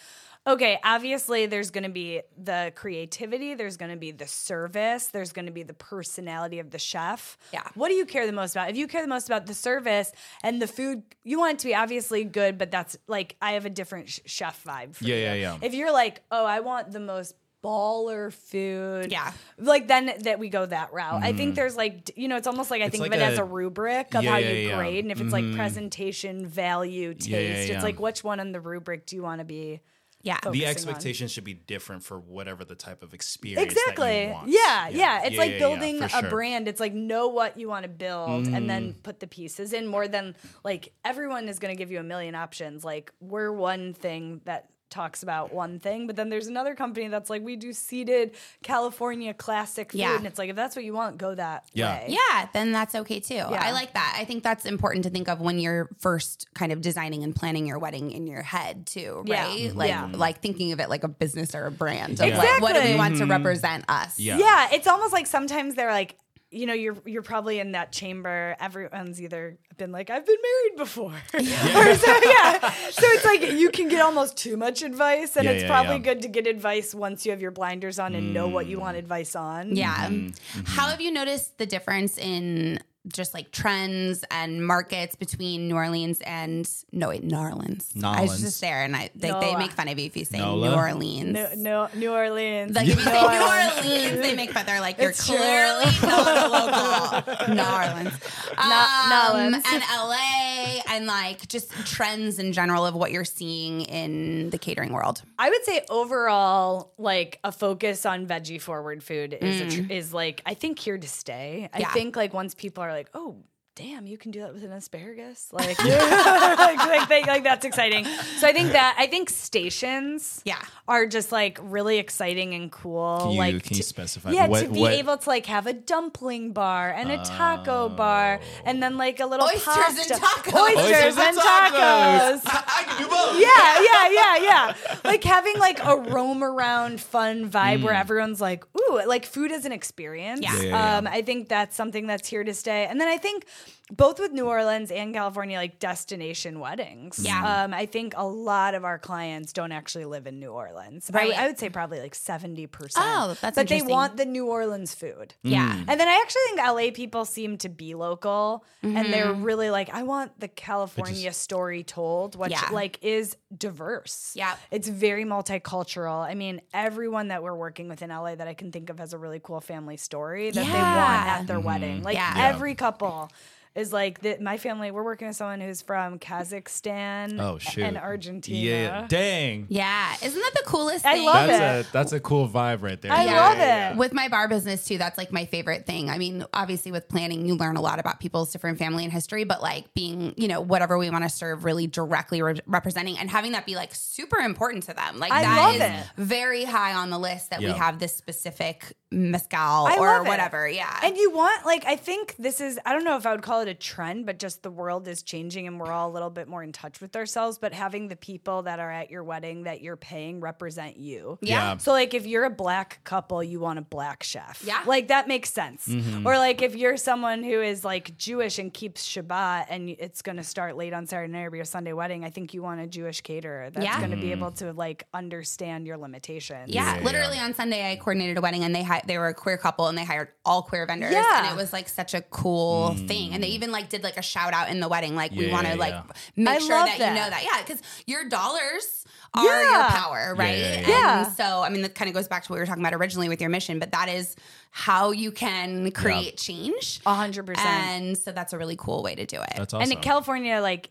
okay, 0.48 0.78
obviously 0.82 1.47
there's 1.47 1.70
gonna 1.70 1.88
be 1.88 2.22
the 2.42 2.72
creativity, 2.75 3.54
there's 3.54 3.76
gonna 3.76 3.97
be 3.97 4.10
the 4.10 4.26
service, 4.26 5.06
there's 5.06 5.32
gonna 5.32 5.50
be 5.50 5.62
the 5.62 5.75
personality 5.75 6.59
of 6.59 6.70
the 6.70 6.78
chef. 6.78 7.36
Yeah. 7.53 7.62
What 7.75 7.88
do 7.88 7.94
you 7.94 8.06
care 8.06 8.26
the 8.26 8.32
most 8.32 8.53
about? 8.56 8.70
If 8.70 8.76
you 8.76 8.87
care 8.88 9.03
the 9.03 9.08
most 9.08 9.26
about 9.28 9.47
the 9.47 9.54
service 9.54 10.10
and 10.42 10.60
the 10.60 10.66
food, 10.66 11.03
you 11.25 11.38
want 11.38 11.54
it 11.54 11.58
to 11.60 11.66
be 11.66 11.75
obviously 11.75 12.25
good, 12.25 12.58
but 12.58 12.70
that's 12.70 12.97
like 13.06 13.37
I 13.42 13.53
have 13.53 13.66
a 13.66 13.70
different 13.70 14.08
sh- 14.08 14.20
chef 14.25 14.64
vibe 14.64 14.97
for 14.97 15.04
Yeah, 15.04 15.16
you. 15.16 15.22
yeah, 15.22 15.34
yeah. 15.34 15.58
If 15.62 15.75
you're 15.75 15.92
like, 15.92 16.22
oh, 16.31 16.44
I 16.47 16.60
want 16.60 16.91
the 16.92 17.00
most 17.00 17.34
baller 17.62 18.32
food. 18.32 19.10
Yeah. 19.10 19.32
Like 19.58 19.88
then 19.88 20.12
that 20.20 20.38
we 20.38 20.48
go 20.48 20.64
that 20.64 20.92
route. 20.92 21.22
I 21.25 21.32
think 21.32 21.53
mm. 21.53 21.56
there's 21.56 21.76
like 21.76 22.12
you 22.16 22.28
know, 22.28 22.37
it's 22.37 22.47
almost 22.47 22.70
like 22.70 22.82
I 22.82 22.88
think 22.88 23.03
like 23.03 23.12
of 23.12 23.19
it 23.20 23.22
as 23.25 23.38
a- 23.38 23.42
a 23.42 23.44
rubric 23.44 24.14
of 24.14 24.22
Yeah, 24.25 24.31
how 24.31 24.37
you 24.37 24.69
yeah. 24.69 24.76
grade 24.76 25.04
and 25.04 25.10
if 25.12 25.20
it's 25.20 25.32
like 25.32 25.44
mm. 25.44 25.56
presentation, 25.56 26.47
value, 26.47 27.14
taste. 27.14 27.28
Yeah, 27.28 27.38
yeah, 27.41 27.75
It's 27.75 27.82
like 27.82 27.98
which 27.98 28.22
one 28.22 28.38
on 28.41 28.53
the 28.53 28.60
rubric 28.60 29.06
do 29.06 29.16
you 29.16 29.22
want 29.22 29.41
to 29.41 29.44
be? 29.44 29.81
Yeah. 30.28 30.38
the 30.40 30.46
focusing 30.46 30.64
on. 30.64 30.70
expectation 30.70 31.28
should 31.28 31.44
be 31.44 31.54
different 31.54 32.04
for 32.04 32.18
whatever 32.18 32.64
the 32.64 32.74
type 32.74 33.02
of 33.02 33.14
experience 33.14 33.72
Exactly. 33.72 34.04
that 34.06 34.26
you 34.26 34.32
want. 34.32 34.48
Yeah, 34.48 34.88
yeah. 34.88 35.22
It's 35.24 35.34
Yeah, 35.34 35.40
like 35.40 35.50
yeah, 35.50 35.54
yeah, 35.54 35.58
building 35.58 35.98
for 35.98 36.04
a 36.04 36.08
sure. 36.08 36.30
Brand. 36.30 36.68
It's 36.68 36.80
like 36.80 36.92
know 36.94 37.28
what 37.28 37.58
you 37.58 37.68
want 37.68 37.84
to 37.84 37.88
build 37.88 38.46
and 38.46 38.68
then 38.68 38.92
mm. 38.92 39.02
put 39.02 39.20
the 39.20 39.26
pieces 39.26 39.72
in 39.72 39.86
more 39.86 40.06
than 40.06 40.36
like 40.64 40.92
everyone 41.04 41.48
is 41.48 41.58
going 41.58 41.74
to 41.74 41.78
give 41.78 41.90
you 41.90 42.00
a 42.00 42.04
million 42.04 42.34
options. 42.34 42.84
Like 42.84 43.12
we're 43.20 43.52
one 43.52 43.94
thing 43.94 44.42
that 44.44 44.68
talks 44.91 45.22
about 45.22 45.53
one 45.53 45.78
thing, 45.78 46.06
but 46.06 46.16
then 46.16 46.28
there's 46.28 46.47
another 46.47 46.75
company 46.75 47.08
that's 47.08 47.29
like 47.31 47.43
we 47.43 47.56
do 47.56 47.73
seated 47.73 48.32
California 48.62 49.32
classic 49.35 49.93
food 49.93 49.99
Yeah. 49.99 50.17
and 50.17 50.26
it's 50.26 50.38
like 50.38 50.50
if 50.50 50.56
that's 50.56 50.76
what 50.76 50.85
you 50.85 50.93
want, 50.93 51.19
go 51.19 51.35
that 51.35 51.64
Yeah. 51.73 51.99
way. 52.00 52.06
Yeah, 52.08 52.49
then 52.52 52.73
that's 52.73 52.94
okay 52.94 53.20
too. 53.20 53.37
I 53.38 53.73
like 53.73 53.94
that. 53.94 54.17
I 54.19 54.25
think 54.25 54.43
that's 54.43 54.64
important 54.64 55.05
to 55.05 55.11
think 55.11 55.29
of 55.29 55.40
when 55.40 55.58
you're 55.58 55.88
first 55.99 56.46
kind 56.55 56.73
of 56.73 56.81
designing 56.81 57.23
and 57.25 57.35
planning 57.35 57.67
your 57.67 57.79
wedding 57.79 58.11
in 58.11 58.26
your 58.26 58.43
head 58.43 58.87
too, 58.87 59.25
right? 59.26 59.70
Mhm. 59.70 59.75
Like 59.76 59.88
Yeah. 59.90 60.08
like 60.12 60.40
thinking 60.40 60.73
of 60.73 60.81
it 60.81 60.88
like 60.88 61.05
a 61.05 61.08
business 61.08 61.55
or 61.55 61.67
a 61.67 61.70
brand. 61.70 62.14
Of 62.20 62.20
like, 62.20 62.61
what 62.61 62.75
do 62.75 62.81
we 62.81 62.93
Exactly. 62.93 62.96
want 62.96 63.17
to 63.19 63.26
represent 63.26 63.84
us? 63.88 64.19
Yeah. 64.19 64.38
Yeah, 64.38 64.69
it's 64.73 64.87
almost 64.87 65.12
like 65.12 65.26
sometimes 65.26 65.75
they're 65.75 65.93
like, 65.93 66.17
you 66.50 66.66
know, 66.66 66.72
you're 66.72 66.96
you're 67.04 67.22
probably 67.22 67.58
in 67.60 67.72
that 67.72 67.92
chamber. 67.92 68.56
Everyone's 68.58 69.20
either 69.20 69.58
been 69.76 69.92
like, 69.92 70.10
I've 70.10 70.26
been 70.26 70.36
married 70.42 70.76
before, 70.78 71.12
or 71.34 71.94
so 71.94 72.20
yeah. 72.24 72.70
So 72.90 73.06
it's 73.06 73.24
like 73.24 73.42
you 73.52 73.70
can 73.70 73.88
get 73.88 74.00
almost 74.00 74.36
too 74.36 74.56
much 74.56 74.82
advice, 74.82 75.36
and 75.36 75.44
Yeah, 75.44 75.50
it's 75.52 75.62
yeah, 75.62 75.68
probably 75.68 75.96
yeah. 75.96 76.02
good 76.14 76.22
to 76.22 76.28
get 76.28 76.46
advice 76.46 76.94
once 76.94 77.24
you 77.26 77.32
have 77.32 77.40
your 77.42 77.50
blinders 77.50 77.98
on 77.98 78.14
and 78.14 78.32
know 78.32 78.48
what 78.48 78.66
you 78.66 78.80
want 78.80 78.96
advice 78.96 79.36
on. 79.36 79.76
Yeah. 79.76 80.08
Mm-hmm. 80.08 80.64
How 80.64 80.88
have 80.88 81.00
you 81.00 81.10
noticed 81.10 81.58
the 81.58 81.66
difference 81.66 82.16
in 82.18 82.78
just 83.06 83.32
like 83.32 83.50
trends 83.52 84.24
and 84.30 84.66
markets 84.66 85.16
between 85.16 85.68
New 85.68 85.76
Orleans 85.76 86.20
and 86.26 86.68
no 86.92 87.08
wait, 87.08 87.22
New 87.24 87.36
Orleans. 87.36 87.90
I 88.02 88.22
was 88.22 88.40
just 88.40 88.60
there 88.60 88.82
and 88.82 88.94
I 88.94 89.08
they, 89.14 89.30
they 89.30 89.56
make 89.56 89.70
fun 89.70 89.88
of 89.88 89.98
you 89.98 90.06
if 90.06 90.16
you 90.16 90.24
say 90.24 90.38
Nola. 90.38 90.70
New 90.70 90.74
Orleans. 90.76 91.32
No, 91.32 91.48
no, 91.56 91.88
New 91.94 92.12
Orleans. 92.12 92.74
Like 92.74 92.88
if 92.88 92.96
you 92.98 93.04
say 93.04 93.20
New 93.22 93.26
Orleans, 93.40 94.20
they 94.20 94.34
make 94.34 94.50
fun. 94.52 94.66
They're 94.66 94.80
like, 94.80 94.98
you're 95.00 95.10
It's 95.10 95.26
true. 95.26 95.36
clearly 95.36 95.84
not 96.02 96.36
a 96.36 96.48
local. 96.48 97.48
New 97.54 97.62
Orleans. 97.62 98.18
Not 98.56 98.88
Um, 98.88 99.52
Nolans. 99.52 99.64
and 99.72 99.82
LA 99.96 100.47
LA 100.76 100.81
and 100.94 101.06
like 101.06 101.49
just 101.49 101.70
trends 101.87 102.38
in 102.38 102.53
general 102.53 102.85
of 102.87 102.94
what 102.94 103.11
you're 103.12 103.25
seeing 103.25 103.82
in 103.82 104.50
the 104.50 104.59
catering 104.59 104.93
world? 104.93 105.23
I 105.38 105.50
would 105.50 105.65
say 105.65 105.85
overall, 105.91 106.93
like 106.99 107.38
a 107.44 107.53
focus 107.53 108.05
on 108.06 108.26
veggie 108.26 108.61
forward 108.61 109.03
food 109.03 109.35
is 109.41 109.61
a 109.61 109.70
tr- 109.76 109.82
mm. 109.82 109.91
is 109.91 110.12
like 110.12 110.43
I 110.47 110.55
think 110.55 110.79
here 110.79 110.99
to 110.99 111.09
stay. 111.09 111.69
I 111.73 111.81
Yeah. 111.81 111.93
think 111.93 112.17
like 112.17 112.32
once 112.35 112.55
people 112.55 112.82
are 112.82 112.93
like, 112.93 113.11
oh. 113.15 113.37
Damn, 113.78 114.08
you 114.08 114.19
can 114.19 114.32
do 114.32 114.40
that 114.40 114.52
with 114.52 114.64
an 114.64 114.72
asparagus, 114.72 115.46
like, 115.52 115.78
like, 115.78 116.78
like, 116.78 117.08
they- 117.08 117.22
like 117.22 117.44
that's 117.44 117.64
exciting. 117.64 118.04
So 118.38 118.48
I 118.48 118.52
think 118.52 118.72
that 118.72 118.96
I 118.98 119.06
think 119.06 119.30
stations, 119.30 120.42
Yeah. 120.44 120.58
are 120.88 121.06
just 121.06 121.30
like 121.30 121.60
really 121.62 121.98
exciting 121.98 122.54
and 122.54 122.72
cool. 122.72 123.19
Can 123.20 123.30
you- 123.30 123.38
like, 123.38 123.62
can 123.62 123.76
you 123.76 123.84
specify 123.84 124.32
Yeah, 124.32 124.48
what- 124.48 124.64
to 124.64 124.69
be 124.70 124.80
what- 124.80 124.92
able 124.94 125.16
to 125.16 125.28
like 125.28 125.46
have 125.46 125.69
a 125.69 125.72
dumpling 125.72 126.52
bar 126.52 126.90
and 126.90 127.12
a 127.12 127.19
taco 127.19 127.88
bar, 127.88 128.40
and 128.64 128.82
then 128.82 128.96
like 128.96 129.20
a 129.20 129.26
little 129.26 129.46
Oysters 129.46 129.62
pasta. 129.62 130.14
and 130.14 130.22
tacos. 130.22 130.60
oysters, 130.60 130.84
Oysters 130.84 131.16
and 131.16 131.26
and 131.28 131.38
tacos. 131.38 132.40
I 132.46 132.84
can 132.84 132.98
do 132.98 133.08
both. 133.08 133.40
yeah, 133.40 133.81
yeah, 133.81 134.08
yeah, 134.10 134.74
yeah. 134.74 134.98
Like 135.08 135.22
having 135.22 135.56
like 135.60 135.78
a 135.84 135.96
roam 135.96 136.42
around 136.42 137.00
fun 137.00 137.48
vibe 137.48 137.84
where 137.84 137.94
everyone's 137.94 138.40
like, 138.40 138.64
ooh, 138.76 139.02
like 139.06 139.24
food 139.24 139.52
is 139.52 139.64
an 139.64 139.70
experience. 139.72 140.40
Yeah. 140.42 140.56
Yeah, 140.56 140.62
yeah, 140.62 140.96
Um, 140.98 141.06
I 141.06 141.22
think 141.22 141.48
that's 141.48 141.76
something 141.76 142.08
that's 142.08 142.28
here 142.28 142.42
to 142.42 142.54
stay. 142.54 142.86
And 142.86 143.00
then 143.00 143.06
I 143.06 143.19
think 143.19 143.44
both 143.91 144.19
with 144.20 144.32
New 144.32 144.47
Orleans 144.47 144.91
and 144.91 145.15
California, 145.15 145.56
like 145.59 145.79
destination 145.79 146.61
weddings. 146.61 147.19
Yeah. 147.19 147.65
Um, 147.65 147.73
I 147.75 147.87
think 147.87 148.15
a 148.17 148.26
lot 148.26 148.75
of 148.75 148.85
our 148.85 148.99
clients 148.99 149.53
don't 149.53 149.73
actually 149.73 150.05
live 150.05 150.26
in 150.26 150.38
New 150.41 150.50
Orleans. 150.50 151.11
I, 151.12 151.17
Right. 151.17 151.32
I 151.38 151.47
would 151.47 151.59
say 151.59 151.69
probably 151.70 152.00
like 152.00 152.15
70%. 152.15 152.69
Oh, 152.97 153.37
that's 153.41 153.55
But 153.56 153.69
they 153.69 153.82
want 153.82 154.17
the 154.17 154.25
New 154.26 154.47
Orleans 154.47 154.94
food. 154.94 155.35
Yeah. 155.43 155.73
And 155.88 155.99
then 156.00 156.06
I 156.09 156.20
actually 156.23 156.43
think 156.47 156.59
LA 156.61 156.91
people 156.93 157.25
seem 157.25 157.56
to 157.59 157.69
be 157.69 157.94
local 157.94 158.65
and 158.82 159.12
they're 159.12 159.26
Mm-hmm. 159.29 159.43
really 159.43 159.70
like, 159.70 159.91
I 159.93 160.03
want 160.05 160.38
the 160.41 160.49
California 160.49 161.32
story 161.32 161.82
told, 161.82 162.37
which 162.37 162.50
Yeah. 162.53 162.69
like 162.73 162.99
is 163.03 163.37
diverse. 163.56 164.32
Yeah. 164.35 164.55
It's 164.70 164.88
very 164.88 165.25
multicultural. 165.25 166.20
I 166.26 166.35
mean, 166.35 166.61
everyone 166.73 167.29
that 167.29 167.43
we're 167.43 167.55
working 167.55 167.88
with 167.88 168.03
in 168.03 168.11
LA 168.11 168.35
that 168.35 168.49
I 168.49 168.55
can 168.55 168.70
think 168.73 168.91
of 168.91 168.99
has 168.99 169.12
a 169.12 169.19
really 169.19 169.41
cool 169.43 169.61
family 169.61 169.97
story 169.97 170.50
that 170.50 170.65
they 170.67 170.73
want 170.73 171.26
at 171.26 171.47
their 171.47 171.61
wedding. 171.61 172.03
Like 172.03 172.15
Yeah. 172.17 172.37
Yeah. 172.37 172.49
every 172.49 172.75
couple 172.75 173.31
is 173.75 173.93
like 173.93 174.20
the, 174.20 174.38
my 174.41 174.56
family. 174.59 174.91
We're 174.91 175.05
working 175.05 175.29
with 175.29 175.37
someone 175.37 175.61
who's 175.61 175.82
from 175.82 176.19
Kazakhstan 176.19 177.41
Oh 177.41 177.59
shoot. 177.59 177.85
and 177.85 177.97
Argentina. 177.97 178.59
Yeah. 178.59 179.06
Dang. 179.09 179.67
Yeah. 179.69 180.15
Isn't 180.23 180.41
that 180.41 180.53
the 180.55 180.62
coolest 180.67 181.05
I 181.06 181.15
thing? 181.15 181.26
love 181.26 181.47
That's 181.47 181.87
it. 181.87 181.91
a 181.91 181.93
that's 181.93 182.12
a 182.12 182.20
cool 182.20 182.49
vibe 182.49 182.82
right 182.82 183.00
there. 183.00 183.12
I 183.12 183.25
Yeah, 183.25 183.41
love 183.49 183.59
yeah, 183.59 183.91
it. 183.93 183.97
With 183.97 184.12
my 184.12 184.29
bar 184.29 184.49
business 184.49 184.85
too, 184.85 184.99
that's 184.99 185.17
like 185.19 185.32
my 185.32 185.44
favorite 185.47 185.87
thing. 185.87 186.11
I 186.11 186.19
mean, 186.19 186.44
obviously 186.53 186.93
with 186.93 187.09
planning, 187.09 187.47
you 187.47 187.55
learn 187.55 187.76
a 187.76 187.81
lot 187.81 187.99
about 187.99 188.20
people's 188.20 188.50
different 188.53 188.79
family 188.79 189.05
and 189.05 189.12
history, 189.12 189.44
but 189.44 189.62
like 189.62 189.93
being, 189.94 190.35
you 190.37 190.49
know, 190.49 190.61
whatever 190.61 190.99
we 190.99 191.11
want 191.11 191.25
to 191.25 191.31
serve 191.31 191.65
really 191.65 191.87
directly 191.87 192.43
re- 192.43 192.61
representing 192.67 193.19
and 193.19 193.31
having 193.31 193.53
that 193.53 193.67
be 193.67 193.76
like 193.76 193.94
super 193.94 194.38
important 194.38 194.85
to 194.85 194.94
them. 194.94 195.19
Like 195.19 195.32
I 195.32 195.43
that 195.43 195.56
love 195.56 195.75
is 195.76 195.81
it. 195.82 196.06
very 196.17 196.65
high 196.65 196.94
on 196.94 197.11
the 197.11 197.19
list 197.19 197.50
that 197.50 197.61
Yeah. 197.61 197.73
we 197.73 197.79
have 197.79 197.99
this 197.99 198.15
specific 198.17 198.93
mezcal 199.11 199.59
I 199.87 199.97
or 199.99 200.06
love 200.19 200.26
it. 200.26 200.29
whatever. 200.29 200.69
Yeah. 200.69 201.00
And 201.03 201.17
you 201.17 201.31
want 201.31 201.65
like 201.65 201.85
I 201.87 201.97
think 201.97 202.35
this 202.38 202.61
is 202.61 202.79
I 202.85 202.93
don't 202.93 203.05
know 203.05 203.17
if 203.17 203.25
I 203.26 203.32
would 203.32 203.43
call 203.43 203.57
it 203.60 203.69
a 203.69 203.75
trend, 203.75 204.26
but 204.26 204.38
just 204.38 204.62
the 204.62 204.70
world 204.70 205.06
is 205.08 205.22
changing 205.22 205.66
and 205.66 205.78
we're 205.81 205.90
all 205.93 206.10
a 206.10 206.12
little 206.12 206.31
bit 206.31 206.49
more 206.49 206.62
in 206.62 206.72
touch 206.72 207.00
with 207.00 207.14
ourselves. 207.16 207.58
But 207.58 207.72
having 207.72 208.08
the 208.08 208.16
people 208.16 208.62
that 208.62 208.78
are 208.81 208.90
at 208.90 209.10
your 209.10 209.25
wedding 209.25 209.64
that 209.64 209.81
you're 209.81 209.96
paying 209.96 210.40
represent 210.40 210.96
you. 210.96 211.38
yeah. 211.43 211.58
Yeah. 211.58 211.76
So 211.78 211.93
like 211.93 212.14
if 212.14 212.26
you're 212.26 212.44
a 212.44 212.50
black 212.50 213.00
couple, 213.05 213.43
you 213.43 213.58
want 213.60 213.78
a 213.78 213.82
black 213.82 214.22
chef. 214.22 214.62
Yeah. 214.64 214.82
Like 214.87 215.08
that 215.08 215.26
makes 215.28 215.52
sense. 215.52 215.88
Mm-hmm. 215.88 216.26
Or 216.26 216.38
like 216.38 216.62
if 216.62 216.76
you're 216.76 216.96
someone 216.96 217.43
who 217.43 217.60
is 217.60 217.84
like 217.84 218.16
Jewish 218.16 218.58
and 218.58 218.72
keeps 218.72 219.06
Shabbat 219.08 219.66
and 219.70 219.90
it's 219.90 220.22
going 220.22 220.37
to 220.37 220.44
start 220.44 220.76
late 220.76 220.93
on 220.93 221.06
Saturday 221.06 221.32
night 221.32 221.44
or 221.46 221.56
your 221.56 221.64
Sunday 221.64 221.93
wedding, 221.93 222.25
I 222.25 222.31
think 222.31 222.55
you 222.55 222.62
want 222.62 222.81
a 222.81 222.87
Jewish 222.87 223.20
caterer 223.22 223.70
that's 223.70 223.84
Yeah. 223.84 223.99
going 223.99 224.10
to 224.12 224.16
be 224.16 224.31
able 224.32 224.52
to 224.52 224.72
like 224.72 225.05
understand 225.12 225.87
your 225.87 225.96
limitations. 225.96 226.70
Yeah, 226.70 226.96
Yeah, 226.99 227.02
literally 227.05 227.38
on 227.38 227.55
Sunday, 227.55 227.90
I 227.90 227.96
coordinated 227.96 228.38
a 228.38 228.40
wedding, 228.40 228.64
and 228.64 228.75
they 228.75 228.82
hi- 228.82 229.02
they 229.06 229.19
were 229.19 229.28
a 229.28 229.34
queer 229.34 229.56
couple, 229.58 229.88
and 229.88 229.96
they 229.99 230.05
hired 230.05 230.28
all 230.44 230.62
queer 230.62 230.87
vendors, 230.87 231.12
Yeah. 231.12 231.44
and 231.44 231.52
it 231.52 231.60
was 231.60 231.72
like 231.72 231.88
such 231.88 232.14
a 232.14 232.22
cool 232.22 232.94
thing. 232.94 233.32
And 233.34 233.43
they 233.43 233.47
even 233.48 233.72
like 233.72 233.88
did 233.88 234.02
like 234.04 234.16
a 234.16 234.22
shout 234.22 234.52
out 234.52 234.68
in 234.70 234.80
the 234.80 234.88
wedding, 234.88 235.14
like 235.16 235.32
we 235.32 235.46
Yeah, 235.46 235.52
want 235.52 235.66
to 235.66 235.72
yeah, 235.74 235.78
like 235.78 235.94
yeah. 235.94 236.02
make 236.36 236.48
I 236.54 236.58
sure 236.58 236.70
love 236.76 236.86
that, 236.86 236.98
that. 236.98 237.08
you 237.08 237.20
know 237.20 237.30
that, 237.30 237.42
yeah, 237.44 237.62
because 237.62 237.82
your 238.06 238.28
dollars 238.28 239.04
are 239.34 239.44
your 239.44 239.70
Yeah. 239.72 239.88
power, 239.90 240.34
right? 240.36 240.56
yeah, 240.58 240.66
And 240.78 240.86
yeah. 240.88 241.30
so, 241.32 241.62
I 241.62 241.68
mean, 241.68 241.82
that 241.82 241.94
kind 241.94 242.08
of 242.08 242.14
goes 242.14 242.28
back 242.28 242.44
to 242.44 242.52
what 242.52 242.56
we 242.56 242.60
were 242.60 242.66
talking 242.66 242.82
about 242.82 242.94
originally 242.94 243.28
with 243.28 243.40
your 243.40 243.50
mission, 243.50 243.78
but 243.78 243.92
that 243.92 244.08
is 244.08 244.36
how 244.70 245.10
you 245.10 245.30
can 245.32 245.90
create 245.92 246.36
change. 246.38 247.00
A 247.06 247.14
hundred 247.14 247.46
percent. 247.46 247.66
And 247.68 248.18
so 248.18 248.32
that's 248.32 248.52
a 248.52 248.58
really 248.58 248.76
cool 248.76 249.02
way 249.02 249.14
to 249.14 249.26
do 249.26 249.40
it. 249.40 249.52
That's 249.56 249.72
And 249.74 249.82
awesome. 249.82 249.92
in 249.92 250.00
California, 250.00 250.60
like 250.60 250.90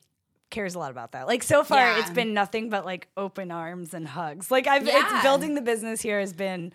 cares 0.50 0.76
a 0.76 0.80
lot 0.80 0.92
about 0.92 1.12
that. 1.12 1.28
Like 1.28 1.44
so 1.44 1.64
far, 1.64 1.78
Yeah. 1.80 2.00
it's 2.00 2.10
been 2.10 2.34
nothing 2.34 2.70
but 2.70 2.86
like 2.86 3.08
open 3.18 3.52
arms 3.52 3.94
and 3.94 4.08
hugs. 4.08 4.50
Like 4.50 4.66
I've 4.68 4.86
Yeah. 4.88 5.16
it's 5.16 5.24
building 5.24 5.56
the 5.56 5.62
business 5.62 6.00
here 6.02 6.20
has 6.20 6.32
been 6.34 6.72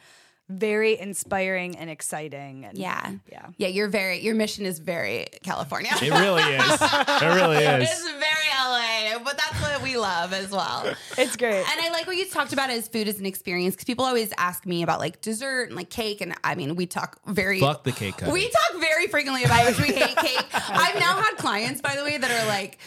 very 0.58 0.98
inspiring 0.98 1.76
and 1.76 1.88
exciting. 1.90 2.64
And 2.64 2.76
yeah. 2.78 3.12
yeah. 3.30 3.46
Yeah, 3.56 3.68
you're 3.68 3.88
very, 3.88 4.20
your 4.20 4.34
mission 4.34 4.66
is 4.66 4.78
very 4.78 5.26
California. 5.42 5.90
it 6.00 6.10
really 6.10 6.42
is. 6.42 6.80
It 7.22 7.34
really 7.34 7.58
is. 7.64 7.90
It's 7.90 8.02
very 8.10 8.48
LA, 8.54 9.18
but 9.22 9.36
that's 9.38 9.60
what 9.60 9.82
we 9.82 9.96
love 9.96 10.32
as 10.32 10.50
well. 10.50 10.92
It's 11.18 11.36
great. 11.36 11.58
And 11.58 11.80
I 11.80 11.90
like 11.92 12.06
what 12.06 12.16
you 12.16 12.26
talked 12.26 12.52
about 12.52 12.70
as 12.70 12.88
food 12.88 13.08
as 13.08 13.18
an 13.18 13.26
experience 13.26 13.74
because 13.74 13.84
people 13.84 14.04
always 14.04 14.32
ask 14.38 14.66
me 14.66 14.82
about 14.82 14.98
like 15.00 15.20
dessert 15.20 15.68
and 15.68 15.76
like 15.76 15.90
cake, 15.90 16.20
and 16.20 16.34
I 16.44 16.54
mean 16.54 16.74
we 16.76 16.86
talk 16.86 17.18
very 17.26 17.60
Fuck 17.60 17.84
the 17.84 17.92
cake 17.92 18.16
cutting. 18.16 18.32
we 18.32 18.48
talk 18.48 18.80
very 18.80 19.06
frequently 19.08 19.44
about 19.44 19.58
how 19.60 19.64
much 19.70 19.78
we 19.80 19.92
hate 19.94 20.16
cake. 20.16 20.44
I've 20.54 20.98
now 20.98 21.20
had 21.20 21.36
clients, 21.36 21.80
by 21.80 21.96
the 21.96 22.02
way, 22.04 22.16
that 22.18 22.30
are 22.30 22.46
like. 22.46 22.78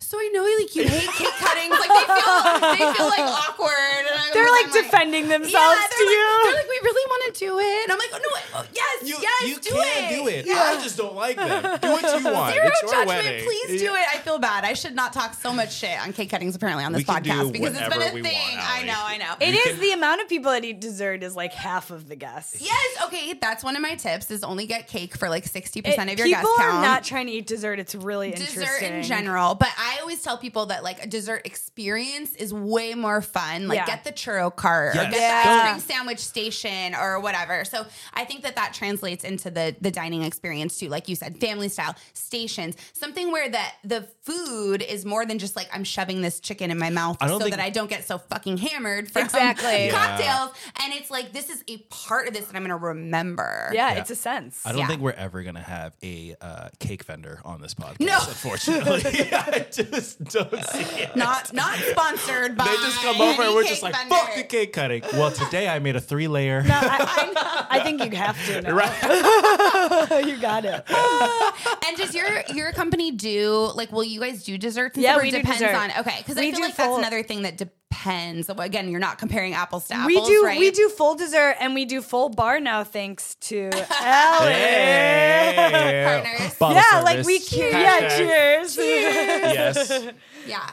So 0.00 0.18
I 0.20 0.28
know 0.36 0.44
like 0.44 0.76
you 0.76 0.84
hate 0.84 1.08
cake 1.16 1.36
cuttings. 1.40 1.72
Like 1.80 1.88
they 1.88 2.06
feel 2.12 2.34
they 2.76 2.84
feel 2.92 3.08
like 3.08 3.24
awkward. 3.24 4.04
And 4.04 4.12
I'm, 4.20 4.30
They're 4.36 4.50
like 4.52 4.66
I'm 4.68 4.82
defending 4.84 5.24
yeah, 5.26 5.38
themselves 5.38 5.80
they're 5.80 5.96
to 5.96 6.04
like, 6.04 6.12
you. 6.12 6.40
They're 6.44 6.60
like, 6.60 6.68
we 6.68 6.80
really 6.84 7.04
want 7.08 7.13
to 7.34 7.44
do 7.44 7.58
it. 7.58 7.82
And 7.84 7.92
I'm 7.92 7.98
like, 7.98 8.10
oh, 8.12 8.18
no, 8.18 8.60
oh, 8.60 8.64
yes, 8.74 9.08
You, 9.08 9.16
yes, 9.20 9.42
you 9.48 9.60
do 9.60 9.70
can 9.70 10.12
it. 10.12 10.16
do 10.16 10.28
it. 10.28 10.46
Yeah. 10.46 10.54
I 10.78 10.82
just 10.82 10.96
don't 10.96 11.14
like 11.14 11.36
them. 11.36 11.62
Do 11.80 11.90
what 11.90 12.02
you 12.20 12.32
want. 12.32 12.54
Zero 12.54 12.66
it's 12.68 12.82
your 12.82 12.90
judgment. 12.92 13.06
wedding. 13.08 13.44
Please 13.44 13.80
do 13.80 13.94
it. 13.94 14.06
I 14.14 14.18
feel 14.18 14.38
bad. 14.38 14.64
I 14.64 14.72
should 14.74 14.94
not 14.94 15.12
talk 15.12 15.34
so 15.34 15.52
much 15.52 15.74
shit 15.74 15.98
on 16.00 16.12
cake 16.12 16.30
cuttings 16.30 16.54
apparently 16.54 16.84
on 16.84 16.92
this 16.92 17.00
We 17.00 17.04
can 17.04 17.22
do 17.22 17.30
podcast 17.30 17.52
because 17.52 17.70
it's 17.70 17.78
been 17.80 17.90
whatever 17.90 18.10
a 18.10 18.14
we 18.14 18.22
thing. 18.22 18.56
want, 18.56 18.68
I 18.70 18.76
Allie. 18.78 18.86
know. 18.86 18.94
I 19.04 19.16
know. 19.18 19.34
It 19.40 19.54
You 19.54 19.60
is 19.60 19.66
can- 19.72 19.80
the 19.80 19.92
amount 19.92 20.20
of 20.22 20.28
people 20.28 20.50
that 20.52 20.64
eat 20.64 20.80
dessert 20.80 21.22
is 21.22 21.34
like 21.36 21.52
half 21.52 21.90
of 21.90 22.08
the 22.08 22.16
guests. 22.16 22.60
Yes. 22.60 23.04
Okay. 23.06 23.34
That's 23.40 23.62
one 23.64 23.76
of 23.76 23.82
my 23.82 23.94
tips: 23.94 24.30
is 24.30 24.44
only 24.44 24.66
get 24.66 24.88
cake 24.88 25.16
for 25.16 25.28
like 25.28 25.44
sixty 25.46 25.80
It- 25.80 25.84
percent 25.86 26.10
of 26.10 26.18
your 26.18 26.26
people 26.26 26.42
guest 26.42 26.60
are 26.60 26.70
count. 26.70 26.82
not 26.82 27.04
trying 27.04 27.26
to 27.26 27.32
eat 27.32 27.46
dessert. 27.46 27.78
It's 27.78 27.94
really 27.94 28.30
dessert 28.30 28.60
interesting. 28.82 28.94
in 28.94 29.02
general, 29.02 29.54
but 29.54 29.68
I 29.76 29.98
always 30.00 30.22
tell 30.22 30.38
people 30.38 30.66
that 30.66 30.82
like 30.84 31.02
a 31.04 31.06
dessert 31.06 31.42
experience 31.44 32.34
is 32.36 32.52
way 32.54 32.94
more 32.94 33.20
fun. 33.22 33.68
Like 33.68 33.76
Yeah. 33.78 33.86
get 33.86 34.04
the 34.04 34.12
churro 34.12 34.54
cart 34.54 34.94
or 34.96 35.02
Yes. 35.02 35.10
get 35.12 35.20
Yeah. 35.20 35.42
the 35.42 35.48
ice 35.50 35.70
cream 35.70 35.80
sandwich 35.80 36.18
station 36.20 36.94
or 36.94 37.20
whatever. 37.24 37.64
So 37.64 37.84
I 38.12 38.24
think 38.24 38.42
that 38.44 38.54
that 38.54 38.72
translates 38.74 39.24
into 39.24 39.50
the 39.50 39.74
the 39.80 39.90
dining 39.90 40.22
experience 40.22 40.78
too. 40.78 40.88
Like 40.88 41.08
you 41.08 41.16
said, 41.16 41.38
family 41.40 41.68
style 41.68 41.96
stations, 42.12 42.76
something 42.92 43.32
where 43.32 43.48
that 43.48 43.74
the 43.82 44.06
food 44.22 44.82
is 44.82 45.04
more 45.04 45.26
than 45.26 45.38
just 45.40 45.56
like 45.56 45.68
I'm 45.72 45.82
shoving 45.84 46.22
this 46.22 46.38
chicken 46.38 46.70
in 46.70 46.78
my 46.78 46.90
mouth 46.90 47.16
so 47.26 47.38
think- 47.38 47.50
that 47.50 47.60
I 47.60 47.70
don't 47.70 47.90
get 47.90 48.04
so 48.06 48.18
fucking 48.18 48.58
hammered 48.58 49.10
from 49.10 49.24
Exactly. 49.24 49.64
Yeah. 49.86 49.90
cocktails. 49.90 50.56
And 50.82 50.92
it's 50.92 51.10
like 51.10 51.32
this 51.32 51.50
is 51.50 51.64
a 51.68 51.78
part 51.90 52.28
of 52.28 52.34
this 52.34 52.44
that 52.46 52.54
I'm 52.54 52.62
going 52.64 52.78
to 52.78 52.86
remember. 52.86 53.70
Yeah, 53.74 53.92
Yeah. 53.94 54.00
it's 54.00 54.10
a 54.10 54.14
sense. 54.16 54.60
I 54.64 54.70
don't 54.70 54.80
Yeah. 54.80 54.86
think 54.88 55.00
we're 55.00 55.12
ever 55.12 55.42
gonna 55.42 55.62
have 55.62 55.94
a 56.02 56.36
uh, 56.40 56.68
cake 56.78 57.04
vendor 57.04 57.40
on 57.44 57.60
this 57.60 57.74
podcast. 57.74 58.00
No. 58.00 58.18
unfortunately, 58.28 59.32
I 59.32 59.66
just 59.70 60.22
don't 60.24 60.64
see 60.66 61.02
it. 61.02 61.16
Not 61.16 61.52
not 61.52 61.76
sponsored 61.78 62.56
by 62.56 62.64
They 62.66 62.76
just 62.76 63.00
come 63.00 63.20
over 63.20 63.42
and 63.42 63.54
we're 63.54 63.64
just 63.64 63.82
like, 63.82 63.94
vendor. 63.96 64.14
fuck 64.14 64.34
the 64.34 64.42
cake 64.44 64.72
cutting. 64.72 65.02
Well, 65.14 65.30
today 65.30 65.68
I 65.68 65.78
made 65.78 65.96
a 65.96 66.00
three 66.00 66.28
layer. 66.28 66.62
No, 66.62 66.74
I, 66.74 66.96
I, 67.16 67.66
I 67.70 67.80
think 67.80 68.04
you 68.04 68.10
have 68.16 68.36
to. 68.46 68.62
Now. 68.62 70.18
you 70.18 70.36
got 70.40 70.64
it. 70.64 70.84
And 71.86 71.96
does 71.98 72.14
your 72.14 72.26
your 72.54 72.72
company 72.72 73.10
do 73.12 73.70
like 73.74 73.92
will 73.92 74.04
you 74.04 74.18
guys 74.20 74.42
do 74.44 74.56
desserts? 74.58 74.96
And 74.96 75.04
Yeah, 75.04 75.18
we 75.18 75.28
it 75.28 75.32
do 75.32 75.36
depends 75.38 75.60
dessert. 75.60 75.74
on 75.76 75.90
okay 76.00 76.16
because 76.18 76.36
I 76.38 76.42
feel 76.42 76.52
do 76.56 76.62
like 76.62 76.76
that's 76.76 76.98
another 76.98 77.22
thing 77.22 77.42
that 77.42 77.56
depends. 77.58 78.48
Again, 78.48 78.88
you're 78.88 79.00
not 79.00 79.18
comparing 79.18 79.54
apples 79.54 79.86
to 79.88 79.94
apples. 79.94 80.06
we 80.08 80.20
do 80.34 80.42
right? 80.44 80.58
we 80.58 80.70
do 80.70 80.88
full 80.88 81.14
dessert 81.14 81.56
and 81.60 81.74
we 81.74 81.84
do 81.84 82.00
full 82.02 82.28
bar 82.30 82.58
now 82.60 82.84
thanks 82.84 83.34
to 83.42 83.68
Allie. 84.00 84.52
Hey. 84.52 86.22
Partners. 86.24 86.54
Bottle 86.58 86.76
Yeah, 86.76 86.90
service. 86.90 87.04
like 87.04 87.26
we 87.26 87.38
cheer. 87.38 87.70
Yeah, 87.70 88.00
Hashtag. 88.00 88.16
cheers. 88.16 88.76
Yes. 88.78 90.08
Yeah. 90.46 90.70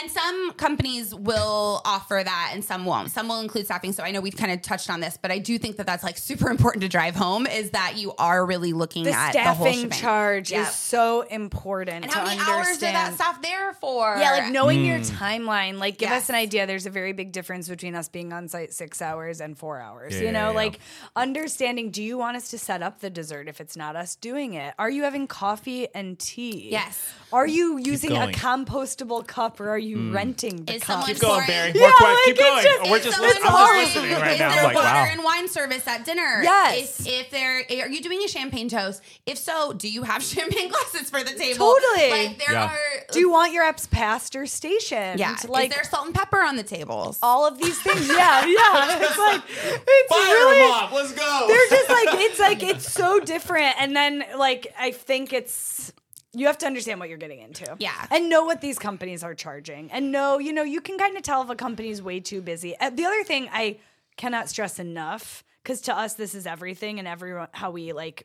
And 0.00 0.10
some 0.10 0.52
companies 0.52 1.14
will 1.14 1.80
offer 1.84 2.20
that 2.22 2.50
and 2.52 2.64
some 2.64 2.84
won't. 2.84 3.10
Some 3.10 3.26
will 3.26 3.40
include 3.40 3.64
staffing. 3.64 3.92
So 3.92 4.04
I 4.04 4.10
know 4.10 4.20
we've 4.20 4.36
kind 4.36 4.52
of 4.52 4.62
touched 4.62 4.90
on 4.90 5.00
this, 5.00 5.18
but 5.20 5.30
I 5.30 5.38
do 5.38 5.58
think 5.58 5.76
that 5.78 5.86
that's 5.86 6.04
like 6.04 6.18
super 6.18 6.50
important 6.50 6.82
to 6.82 6.88
drive 6.88 7.16
home 7.16 7.46
is 7.46 7.70
that 7.70 7.96
you 7.96 8.12
are 8.18 8.44
really 8.44 8.72
looking 8.72 9.04
the 9.04 9.12
at 9.12 9.32
the 9.32 9.40
staffing 9.40 9.90
charge 9.90 10.52
Yep. 10.52 10.68
is 10.68 10.74
so 10.74 11.22
important 11.22 12.04
And 12.04 12.12
to 12.12 12.18
how 12.18 12.24
many 12.24 12.38
understand. 12.38 12.58
hours 12.58 12.76
are 12.76 12.80
that 12.80 13.14
staff 13.14 13.42
there 13.42 13.72
for? 13.74 14.16
Yeah, 14.18 14.32
like 14.32 14.52
knowing 14.52 14.84
your 14.84 14.98
mm. 14.98 15.10
timeline. 15.10 15.78
Like, 15.78 15.98
give 15.98 16.10
us 16.10 16.28
an 16.28 16.34
idea. 16.34 16.66
There's 16.66 16.86
a 16.86 16.90
very 16.90 17.12
big 17.12 17.32
difference 17.32 17.68
between 17.68 17.94
us 17.94 18.08
being 18.08 18.32
on 18.32 18.46
site 18.48 18.74
six 18.74 19.00
hours 19.00 19.40
and 19.40 19.58
four 19.58 19.80
hours. 19.80 20.14
Yeah, 20.14 20.26
you 20.26 20.32
know, 20.32 20.38
yeah, 20.38 20.48
yeah. 20.50 20.56
like 20.56 20.80
understanding 21.16 21.90
do 21.90 22.02
you 22.02 22.18
want 22.18 22.36
us 22.36 22.50
to 22.50 22.58
set 22.58 22.82
up 22.82 23.00
the 23.00 23.10
dessert 23.10 23.48
if 23.48 23.60
it's 23.60 23.76
not 23.76 23.96
us 23.96 24.16
doing 24.16 24.54
it? 24.54 24.74
Are 24.78 24.90
you 24.90 25.04
having 25.04 25.26
coffee 25.26 25.88
and 25.94 26.18
tea? 26.18 26.68
Yes. 26.70 27.02
Are 27.32 27.46
you 27.46 27.78
using 27.78 28.12
a 28.12 28.28
compostable 28.28 29.26
cup 29.26 29.60
or 29.60 29.77
are 29.78 29.80
you 29.80 29.96
hmm. 29.96 30.12
renting 30.12 30.64
the 30.64 30.74
Is 30.74 30.82
cup? 30.82 31.06
Keep 31.06 31.20
going, 31.20 31.46
Barrie. 31.46 31.72
More 31.72 31.92
quick. 31.92 32.08
like, 32.08 32.24
Keep 32.24 32.38
going. 32.38 32.64
just- 32.64 32.78
Oh, 32.80 32.90
we're 32.90 32.98
just 32.98 33.16
someone 33.16 33.28
listening. 33.30 33.52
I'm 33.52 33.84
just 33.84 33.94
listening 33.96 34.20
right 34.20 34.32
is 34.32 34.38
now. 34.40 34.48
there 34.50 34.58
I'm 34.58 34.64
like, 34.64 34.74
water 34.74 34.88
wow. 34.88 35.08
and 35.10 35.24
wine 35.24 35.48
service 35.48 35.86
at 35.86 36.04
dinner? 36.04 36.40
Yes. 36.42 37.00
If, 37.00 37.06
if 37.06 37.30
there, 37.30 37.58
are 37.58 37.88
you 37.88 38.00
doing 38.00 38.22
a 38.24 38.28
champagne 38.28 38.68
toast? 38.68 39.02
If 39.24 39.38
so, 39.38 39.72
do 39.72 39.88
you 39.88 40.02
have 40.02 40.22
champagne 40.34 40.68
glasses 40.68 41.10
for 41.10 41.22
the 41.22 41.32
table? 41.32 41.58
Totally. 41.58 42.10
Like 42.10 42.38
there 42.44 42.54
Yeah. 42.54 42.66
are. 42.66 42.78
do 43.12 43.20
you 43.20 43.30
want 43.30 43.52
your 43.52 43.64
apps 43.64 43.88
passed 43.90 44.34
or 44.36 44.46
stationed? 44.46 45.20
Yeah. 45.20 45.36
Like 45.48 45.70
is 45.70 45.76
there 45.76 45.84
salt 45.84 46.06
and 46.06 46.14
pepper 46.14 46.40
on 46.40 46.56
the 46.56 46.62
tables? 46.64 47.18
all 47.22 47.46
of 47.46 47.58
these 47.58 47.80
things. 47.80 48.08
Yeah, 48.08 48.44
yeah. 48.46 48.98
It's 49.08 49.18
like 49.18 49.42
it's 49.48 50.12
Fire 50.12 50.34
really 50.34 50.58
them 50.58 50.70
up. 50.72 50.92
Let's 50.92 51.12
go. 51.12 51.44
they're 51.48 51.68
just 51.70 51.88
like 51.88 52.08
it's 52.20 52.40
like 52.40 52.62
it's 52.62 52.92
so 52.92 53.20
different 53.20 53.74
and 53.80 53.94
then 53.94 54.24
like 54.36 54.66
i 54.78 54.90
think 54.90 55.32
it's 55.32 55.92
you 56.34 56.46
have 56.46 56.58
to 56.58 56.66
understand 56.66 57.00
what 57.00 57.08
you're 57.08 57.18
getting 57.18 57.40
into. 57.40 57.76
Yeah. 57.78 58.06
and 58.10 58.28
know 58.28 58.44
what 58.44 58.60
these 58.60 58.78
companies 58.78 59.22
are 59.22 59.34
charging. 59.34 59.90
And 59.90 60.12
know 60.12 60.38
you 60.38 60.52
know 60.52 60.62
you 60.62 60.80
can 60.80 60.98
kind 60.98 61.16
of 61.16 61.22
tell 61.22 61.42
if 61.42 61.50
a 61.50 61.56
company's 61.56 62.02
way 62.02 62.20
too 62.20 62.42
busy. 62.42 62.78
Uh, 62.78 62.90
the 62.90 63.04
other 63.04 63.24
thing 63.24 63.48
i 63.52 63.78
cannot 64.16 64.48
stress 64.48 64.78
enough 64.78 65.44
because 65.62 65.80
to 65.82 65.96
us 65.96 66.14
this 66.14 66.34
is 66.34 66.46
everything 66.46 66.98
and 66.98 67.06
everyone 67.08 67.48
how 67.52 67.70
we 67.70 67.92
like 67.92 68.24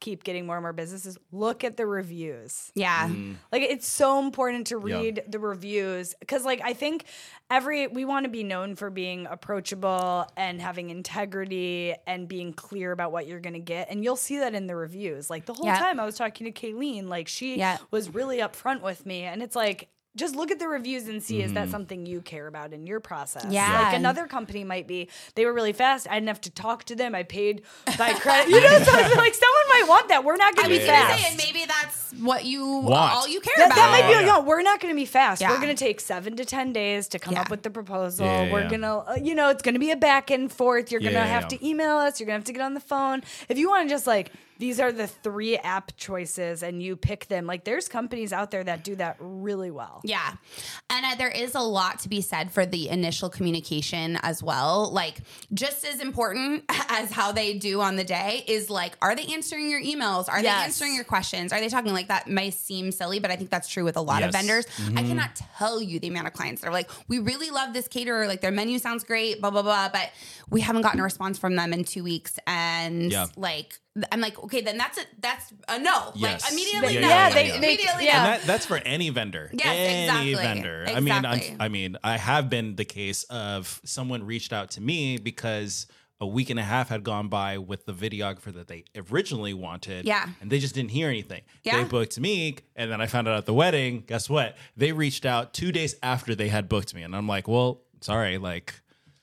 keep 0.00 0.22
getting 0.24 0.46
more 0.46 0.56
and 0.56 0.62
more 0.62 0.72
businesses 0.72 1.18
look 1.32 1.64
at 1.64 1.76
the 1.76 1.86
reviews 1.86 2.70
yeah. 2.74 3.08
Mm. 3.08 3.34
like 3.52 3.62
it's 3.62 3.86
so 3.88 4.18
important 4.20 4.68
to 4.68 4.78
read 4.78 5.22
the 5.28 5.38
reviews 5.38 6.14
because 6.20 6.44
like 6.44 6.60
I 6.62 6.72
think 6.72 7.04
every 7.50 7.86
we 7.88 8.04
want 8.04 8.24
to 8.24 8.30
be 8.30 8.44
known 8.44 8.76
for 8.76 8.90
being 8.90 9.26
approachable 9.26 10.26
and 10.36 10.60
having 10.60 10.90
integrity 10.90 11.94
and 12.06 12.28
being 12.28 12.52
clear 12.52 12.92
about 12.92 13.12
what 13.12 13.26
you're 13.26 13.40
going 13.40 13.54
to 13.54 13.58
get 13.58 13.88
and 13.90 14.04
you'll 14.04 14.16
see 14.16 14.38
that 14.38 14.54
in 14.54 14.66
the 14.66 14.76
reviews. 14.76 15.28
Like 15.30 15.46
the 15.46 15.54
whole 15.54 15.66
Yeah. 15.66 15.78
time 15.78 15.98
I 16.00 16.04
was 16.04 16.16
talking 16.16 16.50
to 16.52 16.52
Kayleen, 16.52 17.08
like 17.08 17.26
she 17.28 17.58
Yeah. 17.58 17.78
was 17.90 18.14
really 18.14 18.38
upfront 18.38 18.82
with 18.82 19.04
me 19.04 19.22
and 19.24 19.42
it's 19.42 19.56
like 19.56 19.88
just 20.18 20.36
look 20.36 20.50
at 20.50 20.58
the 20.58 20.68
reviews 20.68 21.08
and 21.08 21.22
see 21.22 21.40
is 21.40 21.46
Mm-hmm. 21.48 21.54
that 21.54 21.70
something 21.70 22.04
you 22.04 22.20
care 22.20 22.46
about 22.46 22.72
in 22.74 22.86
your 22.86 23.00
process. 23.00 23.46
Yeah. 23.48 23.82
Like 23.84 23.94
another 23.96 24.26
company 24.26 24.64
might 24.64 24.86
be 24.86 25.08
they 25.34 25.46
were 25.46 25.52
really 25.54 25.72
fast. 25.72 26.06
I 26.10 26.14
didn't 26.14 26.28
have 26.28 26.40
to 26.42 26.50
talk 26.50 26.84
to 26.84 26.94
them. 26.94 27.14
I 27.14 27.22
paid 27.22 27.62
by 27.96 28.12
credit. 28.24 28.50
You 28.50 28.60
know, 28.60 28.78
so 28.82 28.90
I 28.92 29.02
like 29.14 29.34
someone 29.34 29.68
might 29.70 29.84
want 29.88 30.08
that. 30.08 30.24
We're 30.24 30.36
not 30.36 30.54
going 30.56 30.68
to 30.68 30.74
was 30.74 30.80
be 30.80 30.86
fast. 30.86 31.22
say, 31.22 31.28
and 31.28 31.36
maybe 31.38 31.64
that's 31.66 32.12
what 32.20 32.44
you 32.44 32.66
Want. 32.66 33.12
all 33.14 33.28
you 33.28 33.40
care 33.40 33.54
That, 33.56 33.66
about. 33.68 33.76
that 33.76 33.90
might 33.90 34.06
be 34.08 34.12
Yeah. 34.12 34.16
like, 34.18 34.26
no, 34.26 34.40
we're 34.48 34.62
not 34.62 34.80
going 34.80 34.92
to 34.92 34.96
be 34.96 35.06
fast. 35.06 35.40
Yeah. 35.40 35.50
We're 35.50 35.60
going 35.60 35.74
to 35.74 35.84
take 35.84 36.00
seven 36.00 36.36
to 36.36 36.44
10 36.44 36.72
days 36.72 37.08
to 37.08 37.18
come 37.18 37.34
Yeah. 37.34 37.42
up 37.42 37.50
with 37.50 37.62
the 37.62 37.70
proposal. 37.70 38.26
Yeah, 38.26 38.42
yeah, 38.44 38.52
we're 38.52 38.62
yeah. 38.62 38.68
going 38.68 38.80
to, 38.82 38.88
uh, 38.88 39.16
you 39.22 39.34
know, 39.34 39.48
it's 39.50 39.62
going 39.62 39.74
to 39.74 39.78
be 39.80 39.90
a 39.92 39.96
back 39.96 40.30
and 40.30 40.50
forth. 40.52 40.90
You're 40.90 41.00
going 41.00 41.12
to 41.14 41.18
Yeah, 41.20 41.26
have 41.26 41.44
yeah. 41.52 41.58
to 41.58 41.66
email 41.66 41.96
us. 41.96 42.18
You're 42.18 42.26
going 42.26 42.34
to 42.36 42.40
have 42.40 42.46
to 42.46 42.52
get 42.52 42.62
on 42.62 42.74
the 42.74 42.80
phone. 42.80 43.22
If 43.48 43.56
you 43.58 43.68
want 43.70 43.88
to 43.88 43.94
just 43.94 44.06
like, 44.06 44.32
these 44.58 44.80
are 44.80 44.90
the 44.92 45.06
three 45.06 45.56
app 45.56 45.92
choices 45.96 46.62
and 46.62 46.82
you 46.82 46.96
pick 46.96 47.26
them, 47.28 47.46
like 47.46 47.64
there's 47.64 47.88
companies 47.88 48.32
out 48.32 48.50
there 48.50 48.64
that 48.64 48.84
do 48.84 48.96
that 48.96 49.16
really 49.20 49.70
well. 49.70 50.00
Yeah. 50.04 50.34
And 50.90 51.06
uh, 51.06 51.14
there 51.16 51.30
is 51.30 51.54
a 51.54 51.60
lot 51.60 52.00
to 52.00 52.08
be 52.08 52.20
said 52.20 52.50
for 52.52 52.66
the 52.66 52.88
initial 52.88 53.28
communication 53.30 54.16
as 54.22 54.42
well. 54.42 54.90
Like, 54.92 55.20
just 55.54 55.84
as 55.86 56.00
important 56.00 56.64
as 56.88 57.10
how 57.12 57.32
they 57.32 57.56
do 57.58 57.80
on 57.80 57.96
the 57.96 58.04
day 58.04 58.44
is 58.48 58.68
like, 58.68 58.96
are 59.00 59.14
they 59.14 59.26
answering 59.26 59.70
your 59.70 59.80
emails? 59.80 60.28
Are 60.28 60.40
Yes. 60.40 60.42
they 60.42 60.64
answering 60.64 60.94
your 60.94 61.04
questions? 61.04 61.52
Are 61.52 61.60
they 61.60 61.68
talking 61.68 61.92
like 61.92 62.08
that? 62.08 62.26
May 62.28 62.50
seem 62.50 62.90
silly, 62.92 63.18
but 63.20 63.30
I 63.30 63.36
think 63.36 63.50
that's 63.50 63.68
true 63.68 63.84
with 63.84 63.96
a 63.96 64.00
lot 64.02 64.22
of 64.22 64.32
Yes. 64.32 64.34
vendors. 64.34 64.66
I 64.96 65.02
cannot 65.02 65.36
tell 65.36 65.80
you 65.80 66.00
the 66.00 66.08
amount 66.08 66.26
of 66.26 66.32
clients 66.32 66.62
that 66.62 66.68
are 66.68 66.72
like, 66.72 66.90
we 67.08 67.18
really 67.20 67.50
love 67.50 67.72
this 67.72 67.86
caterer. 67.88 68.26
Like, 68.26 68.40
their 68.40 68.50
menu 68.50 68.78
sounds 68.78 69.04
great, 69.04 69.40
blah, 69.40 69.50
blah, 69.50 69.62
blah. 69.62 69.88
But 69.88 70.10
we 70.50 70.60
haven't 70.62 70.82
gotten 70.82 71.00
a 71.00 71.04
response 71.04 71.38
from 71.38 71.54
them 71.56 71.72
in 71.72 71.84
two 71.84 72.02
weeks. 72.02 72.38
And 72.46 73.12
Yeah. 73.12 73.26
like, 73.36 73.78
I'm 74.12 74.20
like, 74.20 74.38
okay, 74.44 74.60
then 74.60 74.78
that's 74.78 74.98
a 74.98 75.02
that's 75.20 75.52
a 75.68 75.78
no. 75.78 76.12
Yes. 76.14 76.42
Like 76.42 76.52
immediately 76.52 76.94
Yeah, 76.94 77.00
no. 77.00 77.08
yeah, 77.08 77.24
Like, 77.24 77.34
they- 77.34 77.48
they- 77.50 77.56
immediately 77.56 78.04
yeah. 78.04 78.12
no. 78.12 78.18
And 78.18 78.26
that, 78.40 78.46
that's 78.46 78.66
for 78.66 78.76
any 78.78 79.10
vendor. 79.10 79.50
Yes, 79.52 79.66
any 79.66 80.30
exactly. 80.30 80.34
vendor. 80.34 80.84
I 80.88 81.00
mean, 81.00 81.24
I'm, 81.24 81.40
I 81.60 81.68
mean, 81.68 81.96
I 82.04 82.16
have 82.16 82.48
been 82.48 82.76
the 82.76 82.84
case 82.84 83.24
of 83.24 83.80
someone 83.84 84.24
reached 84.24 84.52
out 84.52 84.70
to 84.72 84.80
me 84.80 85.18
because 85.18 85.86
a 86.20 86.26
week 86.26 86.50
and 86.50 86.58
a 86.58 86.64
half 86.64 86.88
had 86.88 87.02
gone 87.04 87.28
by 87.28 87.58
with 87.58 87.86
the 87.86 87.92
videographer 87.92 88.52
that 88.52 88.66
they 88.68 88.84
originally 89.10 89.54
wanted. 89.54 90.04
Yeah. 90.04 90.28
And 90.40 90.50
they 90.50 90.58
just 90.58 90.74
didn't 90.74 90.90
hear 90.90 91.08
anything. 91.08 91.42
Yeah. 91.64 91.78
They 91.78 91.84
booked 91.88 92.18
me, 92.20 92.56
and 92.76 92.90
then 92.90 93.00
I 93.00 93.06
found 93.06 93.26
out 93.28 93.36
at 93.36 93.46
the 93.46 93.54
wedding. 93.54 94.04
Guess 94.06 94.28
what? 94.28 94.56
They 94.76 94.92
reached 94.92 95.24
out 95.26 95.54
two 95.54 95.70
days 95.72 95.94
after 96.02 96.34
they 96.34 96.48
had 96.48 96.68
booked 96.68 96.94
me, 96.94 97.02
and 97.02 97.14
I'm 97.16 97.26
like, 97.28 97.48
well, 97.48 97.82
sorry, 98.00 98.38
like. 98.38 98.74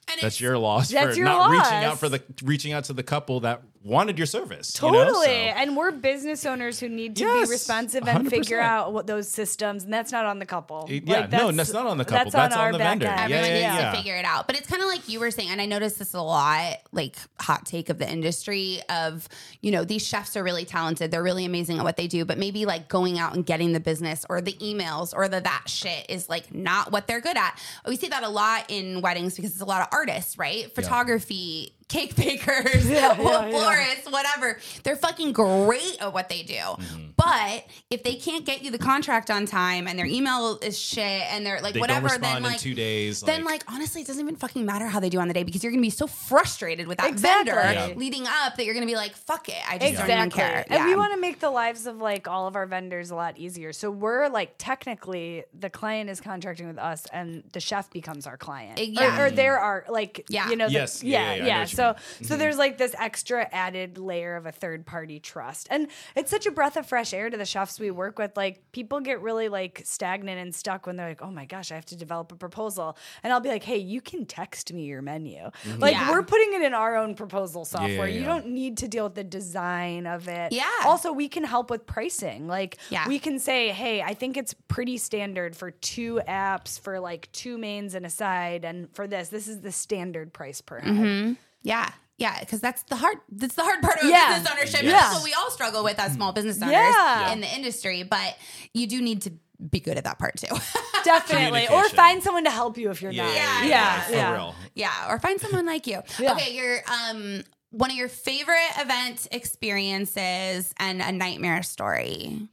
And 0.07 0.21
That's 0.21 0.39
your 0.39 0.57
loss 0.59 0.89
That's 0.89 1.13
for 1.13 1.15
your 1.15 1.25
not 1.25 1.49
reaching 1.49 1.83
out 1.83 1.97
for 1.97 2.09
the 2.09 2.21
reaching 2.43 2.73
out 2.73 2.83
to 2.85 2.93
the 2.93 3.01
couple 3.01 3.39
that 3.39 3.63
wanted 3.85 4.17
your 4.17 4.25
service. 4.25 4.77
you 4.81 4.91
know? 4.91 5.03
Totally. 5.05 5.25
So- 5.27 5.31
And 5.31 5.77
we're 5.77 5.91
business 5.91 6.43
owners 6.45 6.79
who 6.79 6.89
need 6.89 7.15
to 7.17 7.23
Yes, 7.23 7.47
be 7.47 7.51
responsive 7.53 8.07
and 8.07 8.27
100%. 8.27 8.29
figure 8.31 8.59
out 8.59 8.91
what 8.93 9.05
those 9.05 9.29
systems, 9.29 9.83
and 9.83 9.93
that's 9.93 10.11
not 10.11 10.25
on 10.25 10.39
the 10.39 10.45
couple. 10.45 10.87
It- 10.89 11.03
yeah, 11.05 11.27
no, 11.31 11.51
that's 11.51 11.71
not 11.71 11.85
on 11.85 11.97
the 11.99 12.03
couple. 12.03 12.31
That's 12.31 12.55
on 12.55 12.59
our 12.59 12.71
the 12.71 12.79
vendor. 12.79 13.05
end. 13.05 13.17
Yeah, 13.17 13.23
Everyone 13.37 13.45
yeah, 13.61 13.69
needs 13.69 13.81
yeah. 13.83 13.91
to 13.91 13.97
figure 13.97 14.15
it 14.15 14.25
out. 14.25 14.47
But 14.47 14.57
it's 14.57 14.67
kind 14.67 14.81
of 14.81 14.87
like 14.87 15.07
you 15.07 15.19
were 15.19 15.29
saying, 15.29 15.49
and 15.49 15.61
I 15.61 15.67
noticed 15.67 15.99
this 15.99 16.13
a 16.15 16.21
lot, 16.21 16.77
like 16.91 17.15
hot 17.39 17.65
take 17.67 17.89
of 17.89 17.99
the 17.99 18.11
industry 18.11 18.81
of, 18.89 19.29
you 19.61 19.69
know, 19.71 19.83
these 19.83 20.05
chefs 20.05 20.35
are 20.35 20.43
really 20.43 20.65
talented. 20.65 21.11
They're 21.11 21.21
really 21.23 21.45
amazing 21.45 21.77
at 21.77 21.83
what 21.83 21.95
they 21.95 22.07
do, 22.07 22.25
but 22.25 22.39
maybe 22.39 22.65
like 22.65 22.87
going 22.87 23.19
out 23.19 23.35
and 23.35 23.45
getting 23.45 23.73
the 23.73 23.79
business 23.79 24.25
or 24.29 24.41
the 24.41 24.53
emails 24.53 25.13
or 25.15 25.27
the 25.27 25.41
that 25.41 25.63
shit 25.67 26.07
is 26.09 26.27
like 26.27 26.51
not 26.53 26.91
what 26.91 27.05
they're 27.05 27.21
good 27.21 27.37
at. 27.37 27.59
We 27.87 27.97
see 27.97 28.07
that 28.07 28.23
a 28.23 28.29
lot 28.29 28.65
in 28.69 29.01
weddings 29.01 29.35
because 29.35 29.51
it's 29.51 29.61
a 29.61 29.65
lot 29.65 29.81
of 29.83 29.89
artists, 29.91 30.39
right? 30.39 30.73
Photography, 30.73 31.73
cake 31.87 32.15
bakers, 32.15 32.89
Yeah, 32.89 33.15
yeah, 33.19 33.21
yeah. 33.21 33.49
florists, 33.49 34.11
whatever. 34.11 34.59
They're 34.83 34.95
fucking 34.95 35.33
great 35.33 35.97
at 36.01 36.13
what 36.13 36.29
they 36.29 36.43
do. 36.43 36.53
Mm-hmm. 36.55 37.01
But 37.17 37.65
if 37.89 38.03
they 38.03 38.15
can't 38.15 38.45
get 38.45 38.61
you 38.63 38.71
the 38.71 38.77
contract 38.77 39.31
on 39.31 39.45
time 39.45 39.87
and 39.87 39.97
their 39.97 40.05
email 40.05 40.59
is 40.61 40.77
shit 40.77 41.01
and 41.31 41.45
they're 41.45 41.61
like 41.61 41.73
They 41.73 41.79
whatever, 41.79 42.09
don't 42.09 42.21
then 42.21 42.31
respond 42.33 42.45
in 42.45 42.51
like 42.51 42.59
two 42.59 42.73
days. 42.75 43.21
then 43.21 43.45
like 43.45 43.63
honestly 43.71 44.01
it 44.01 44.07
doesn't 44.07 44.21
even 44.21 44.35
fucking 44.35 44.65
matter 44.65 44.87
how 44.87 44.99
they 44.99 45.09
do 45.09 45.19
on 45.19 45.29
the 45.29 45.33
day 45.33 45.43
because 45.43 45.63
you're 45.63 45.71
gonna 45.71 45.81
be 45.81 45.89
so 45.89 46.07
frustrated 46.07 46.87
with 46.87 46.97
that 46.97 47.07
Exactly. 47.09 47.53
vendor 47.53 47.73
Yeah. 47.73 47.93
leading 47.95 48.25
up 48.27 48.57
that 48.57 48.65
you're 48.65 48.73
gonna 48.73 48.85
be 48.85 48.95
like 48.97 49.15
fuck 49.15 49.47
it 49.47 49.55
i 49.69 49.77
just 49.77 49.91
Exactly. 49.91 50.13
don't 50.13 50.19
even 50.25 50.31
care 50.31 50.65
And 50.69 50.85
we 50.85 50.95
want 50.95 51.13
to 51.13 51.19
make 51.19 51.39
the 51.39 51.49
lives 51.51 51.85
of 51.87 51.97
like 51.97 52.27
all 52.27 52.47
of 52.47 52.55
our 52.57 52.65
vendors 52.65 53.11
a 53.11 53.15
lot 53.15 53.37
easier. 53.37 53.71
So 53.71 53.89
we're 53.89 54.27
like 54.27 54.55
technically 54.57 55.45
the 55.57 55.69
client 55.69 56.09
is 56.09 56.19
contracting 56.19 56.67
with 56.67 56.77
us 56.77 57.05
and 57.13 57.43
the 57.53 57.59
chef 57.61 57.89
becomes 57.91 58.27
our 58.27 58.35
client. 58.37 58.77
Yeah. 58.79 59.21
Or, 59.21 59.27
or 59.27 59.31
they're 59.31 59.57
our 59.59 59.85
like 59.87 60.25
Yeah. 60.27 60.49
you 60.49 60.57
know 60.57 60.67
the- 60.67 60.73
Yes. 60.73 61.01
yeah, 61.01 61.19
Yeah, 61.19 61.35
yeah, 61.35 61.45
yeah. 61.45 61.65
Yeah, 61.77 61.83
I 61.83 61.87
know 61.87 61.93
what 61.93 61.99
you 61.99 62.05
So. 62.05 62.15
Mm-hmm. 62.15 62.25
so 62.25 62.37
there's 62.37 62.57
like 62.57 62.77
this 62.77 62.95
extra 62.99 63.47
added 63.51 63.97
layer 63.97 64.35
of 64.35 64.45
a 64.45 64.51
third 64.51 64.85
party 64.85 65.19
trust. 65.19 65.67
And 65.69 65.87
it's 66.15 66.31
such 66.31 66.45
a 66.45 66.51
breath 66.51 66.77
of 66.77 66.85
fresh 66.85 67.13
air 67.13 67.29
to 67.29 67.37
the 67.37 67.45
chefs 67.45 67.79
we 67.79 67.91
work 67.91 68.17
with. 68.19 68.35
Like 68.37 68.71
people 68.71 68.99
get 68.99 69.21
really 69.21 69.49
like 69.49 69.81
stagnant 69.85 70.39
and 70.39 70.53
stuck 70.53 70.85
when 70.87 70.95
they're 70.95 71.09
like, 71.09 71.21
"Oh 71.21 71.31
my 71.31 71.45
gosh, 71.45 71.71
I 71.71 71.75
have 71.75 71.85
to 71.87 71.95
develop 71.95 72.31
a 72.31 72.35
proposal." 72.35 72.97
And 73.23 73.31
I'll 73.33 73.39
be 73.39 73.49
like, 73.49 73.63
"Hey, 73.63 73.77
you 73.77 74.01
can 74.01 74.25
text 74.25 74.71
me 74.73 74.83
your 74.85 75.01
menu." 75.01 75.49
Like 75.77 75.93
Yeah. 75.93 76.11
we're 76.11 76.23
putting 76.23 76.53
it 76.53 76.61
in 76.61 76.73
our 76.73 76.95
own 76.95 77.15
proposal 77.15 77.65
software. 77.65 78.07
You 78.07 78.21
yeah. 78.21 78.27
don't 78.27 78.47
need 78.47 78.77
to 78.77 78.87
deal 78.87 79.05
with 79.05 79.15
the 79.15 79.23
design 79.23 80.07
of 80.07 80.27
it. 80.27 80.51
Yeah. 80.51 80.69
Also, 80.85 81.11
we 81.11 81.27
can 81.29 81.43
help 81.43 81.69
with 81.69 81.85
pricing. 81.85 82.47
Like, 82.47 82.77
Yeah. 82.89 83.07
we 83.07 83.19
can 83.19 83.39
say, 83.39 83.69
hey, 83.69 84.01
I 84.01 84.13
think 84.13 84.37
it's 84.37 84.53
pretty 84.67 84.97
standard 84.97 85.55
for 85.55 85.71
two 85.71 86.21
apps 86.27 86.79
for 86.79 86.99
like 86.99 87.31
two 87.31 87.57
mains 87.57 87.95
and 87.95 88.05
a 88.05 88.09
side, 88.09 88.65
and 88.65 88.93
for 88.95 89.07
this, 89.07 89.29
this 89.29 89.47
is 89.47 89.61
the 89.61 89.71
standard 89.71 90.33
price 90.33 90.61
per 90.61 90.79
head. 90.79 90.93
Mm-hmm. 90.93 91.33
Yeah 91.65 91.89
yeah 92.17 92.39
because 92.39 92.61
that's 92.61 92.83
the 92.83 92.95
hard 92.95 93.17
that's 93.29 93.55
the 93.55 93.61
hard 93.63 93.81
part 93.81 93.97
of 94.01 94.05
Yeah. 94.09 94.35
business 94.37 94.51
ownership 94.53 94.83
Yeah. 94.83 94.91
that's 94.91 95.15
what 95.15 95.23
we 95.25 95.33
all 95.33 95.51
struggle 95.51 95.83
with 95.83 95.99
as 95.99 96.13
small 96.13 96.31
business 96.31 96.61
owners 96.61 96.71
Yeah. 96.71 97.33
in 97.33 97.41
the 97.41 97.53
industry 97.53 98.03
but 98.03 98.37
you 98.73 98.87
do 98.87 99.01
need 99.01 99.23
to 99.23 99.33
be 99.69 99.79
good 99.81 99.97
at 99.97 100.03
that 100.05 100.17
part 100.19 100.37
too 100.37 100.53
Definitely. 101.03 101.67
Or 101.69 101.87
find 101.89 102.21
someone 102.23 102.43
to 102.45 102.49
help 102.51 102.77
you 102.77 102.89
if 102.89 103.01
you're 103.01 103.11
yeah, 103.11 103.25
not. 103.25 103.35
yeah, 103.35 103.41
Yeah, 103.43 103.67
yeah, 103.67 103.67
yeah, 103.69 104.01
for 104.01 104.11
yeah. 104.13 104.33
real. 104.33 104.55
yeah 104.75 105.09
or 105.11 105.19
find 105.19 105.39
someone 105.41 105.65
like 105.65 105.87
you 105.87 106.01
Yeah. 106.19 106.33
okay 106.33 106.53
your 106.55 106.79
um 106.87 107.43
one 107.71 107.89
of 107.91 107.97
your 107.97 108.07
favorite 108.09 108.71
event 108.77 109.27
experiences 109.31 110.73
and 110.77 111.01
a 111.01 111.11
nightmare 111.11 111.63
story 111.63 112.47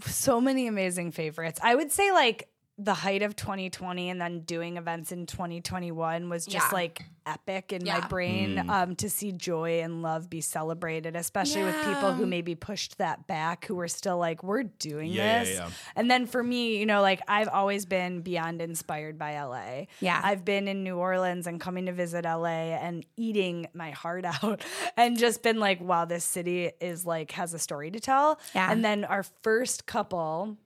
So 0.05 0.39
many 0.41 0.67
amazing 0.67 1.11
favorites. 1.11 1.59
I 1.61 1.75
would 1.75 1.91
say 1.91 2.11
like 2.11 2.47
the 2.83 2.93
height 2.93 3.21
of 3.21 3.35
2020 3.35 4.09
and 4.09 4.19
then 4.19 4.41
doing 4.41 4.77
events 4.77 5.11
in 5.11 5.25
2021 5.25 6.29
was 6.29 6.45
just 6.45 6.67
Yeah. 6.67 6.75
like 6.75 7.03
epic 7.25 7.71
in 7.71 7.81
my 7.85 7.99
Yeah. 7.99 8.07
brain 8.09 8.69
um, 8.69 8.97
to 8.97 9.09
see 9.09 9.31
joy 9.31 9.79
and 9.81 10.01
love 10.01 10.29
be 10.29 10.41
celebrated, 10.41 11.15
especially 11.15 11.63
with 11.63 11.75
people 11.85 12.13
who 12.13 12.25
maybe 12.25 12.55
pushed 12.55 12.97
that 12.97 13.25
back, 13.27 13.63
who 13.65 13.75
were 13.75 13.87
still 13.87 14.17
like, 14.17 14.43
we're 14.43 14.63
doing 14.63 15.11
Yeah, 15.13 15.23
yeah, 15.23 15.43
this. 15.45 15.55
yeah. 15.57 15.69
And 15.95 16.11
then 16.11 16.25
for 16.25 16.43
me, 16.43 16.77
you 16.77 16.85
know, 16.85 17.01
like 17.01 17.21
I've 17.27 17.47
always 17.47 17.85
been 17.85 18.19
beyond 18.21 18.61
inspired 18.61 19.17
by 19.17 19.35
LA. 19.41 19.85
Yeah. 20.01 20.19
I've 20.21 20.43
been 20.43 20.67
in 20.67 20.83
New 20.83 20.97
Orleans 20.97 21.47
and 21.47 21.61
coming 21.61 21.85
to 21.85 21.93
visit 21.93 22.25
LA 22.25 22.75
and 22.75 23.05
eating 23.15 23.67
my 23.73 23.91
heart 23.91 24.25
out 24.43 24.61
and 24.97 25.17
just 25.17 25.41
been 25.43 25.59
like, 25.61 25.79
wow, 25.79 26.03
this 26.03 26.25
city 26.25 26.71
is 26.81 27.05
like 27.05 27.31
has 27.31 27.53
a 27.53 27.59
story 27.59 27.91
to 27.91 28.01
tell. 28.01 28.39
Yeah. 28.53 28.69
And 28.69 28.83
then 28.83 29.05
our 29.05 29.23
first 29.43 29.85
couple 29.85 30.57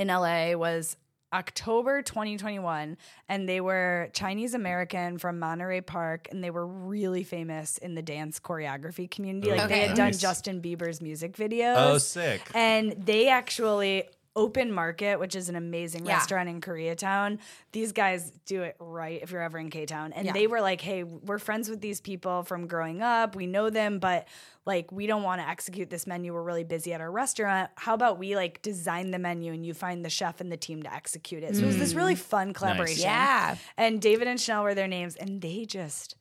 in 0.00 0.08
LA 0.08 0.54
was 0.54 0.96
October 1.34 2.00
2021 2.00 2.96
and 3.28 3.48
they 3.48 3.60
were 3.60 4.08
Chinese 4.12 4.54
American 4.54 5.18
from 5.18 5.40
Monterey 5.40 5.80
Park 5.80 6.28
and 6.30 6.42
they 6.44 6.50
were 6.50 6.66
really 6.66 7.24
famous 7.24 7.76
in 7.78 7.94
the 7.96 8.02
dance 8.02 8.38
choreography 8.38 9.10
community 9.10 9.50
like 9.50 9.58
they 9.58 9.64
Okay. 9.64 9.86
had 9.88 9.96
done 9.96 10.06
Nice. 10.06 10.20
Justin 10.20 10.62
Bieber's 10.62 11.00
music 11.02 11.36
videos 11.36 11.74
Oh, 11.76 11.98
sick. 11.98 12.40
and 12.54 12.92
they 13.04 13.28
actually 13.28 14.04
Open 14.36 14.72
Market, 14.72 15.20
which 15.20 15.36
is 15.36 15.48
an 15.48 15.56
amazing 15.56 16.06
Yeah. 16.06 16.14
restaurant 16.14 16.48
in 16.48 16.60
Koreatown. 16.60 17.38
These 17.72 17.92
guys 17.92 18.32
do 18.46 18.62
it 18.62 18.76
right 18.78 19.22
if 19.22 19.30
you're 19.30 19.42
ever 19.42 19.58
in 19.58 19.70
K 19.70 19.86
Town. 19.86 20.12
And 20.12 20.26
Yeah. 20.26 20.32
they 20.32 20.46
were 20.46 20.60
like, 20.60 20.80
hey, 20.80 21.04
we're 21.04 21.38
friends 21.38 21.70
with 21.70 21.80
these 21.80 22.00
people 22.00 22.42
from 22.42 22.66
growing 22.66 23.00
up. 23.02 23.36
We 23.36 23.46
know 23.46 23.70
them, 23.70 23.98
but 23.98 24.26
like 24.66 24.90
we 24.90 25.06
don't 25.06 25.22
want 25.22 25.40
to 25.40 25.48
execute 25.48 25.90
this 25.90 26.06
menu. 26.06 26.32
We're 26.32 26.42
really 26.42 26.64
busy 26.64 26.92
at 26.92 27.00
our 27.00 27.10
restaurant. 27.10 27.70
How 27.76 27.94
about 27.94 28.18
we 28.18 28.34
like 28.34 28.62
design 28.62 29.10
the 29.10 29.18
menu 29.18 29.52
and 29.52 29.64
you 29.64 29.74
find 29.74 30.04
the 30.04 30.10
chef 30.10 30.40
and 30.40 30.50
the 30.50 30.56
team 30.56 30.82
to 30.82 30.92
execute 30.92 31.42
it? 31.42 31.54
So 31.54 31.62
it 31.62 31.66
was 31.66 31.78
this 31.78 31.94
really 31.94 32.14
mm. 32.14 32.18
fun 32.18 32.52
collaboration. 32.52 33.02
Yeah. 33.02 33.56
And 33.76 34.00
David 34.00 34.26
and 34.26 34.40
Chanel 34.40 34.64
were 34.64 34.74
their 34.74 34.88
names, 34.88 35.16
and 35.16 35.40
they 35.40 35.64
just 35.64 36.16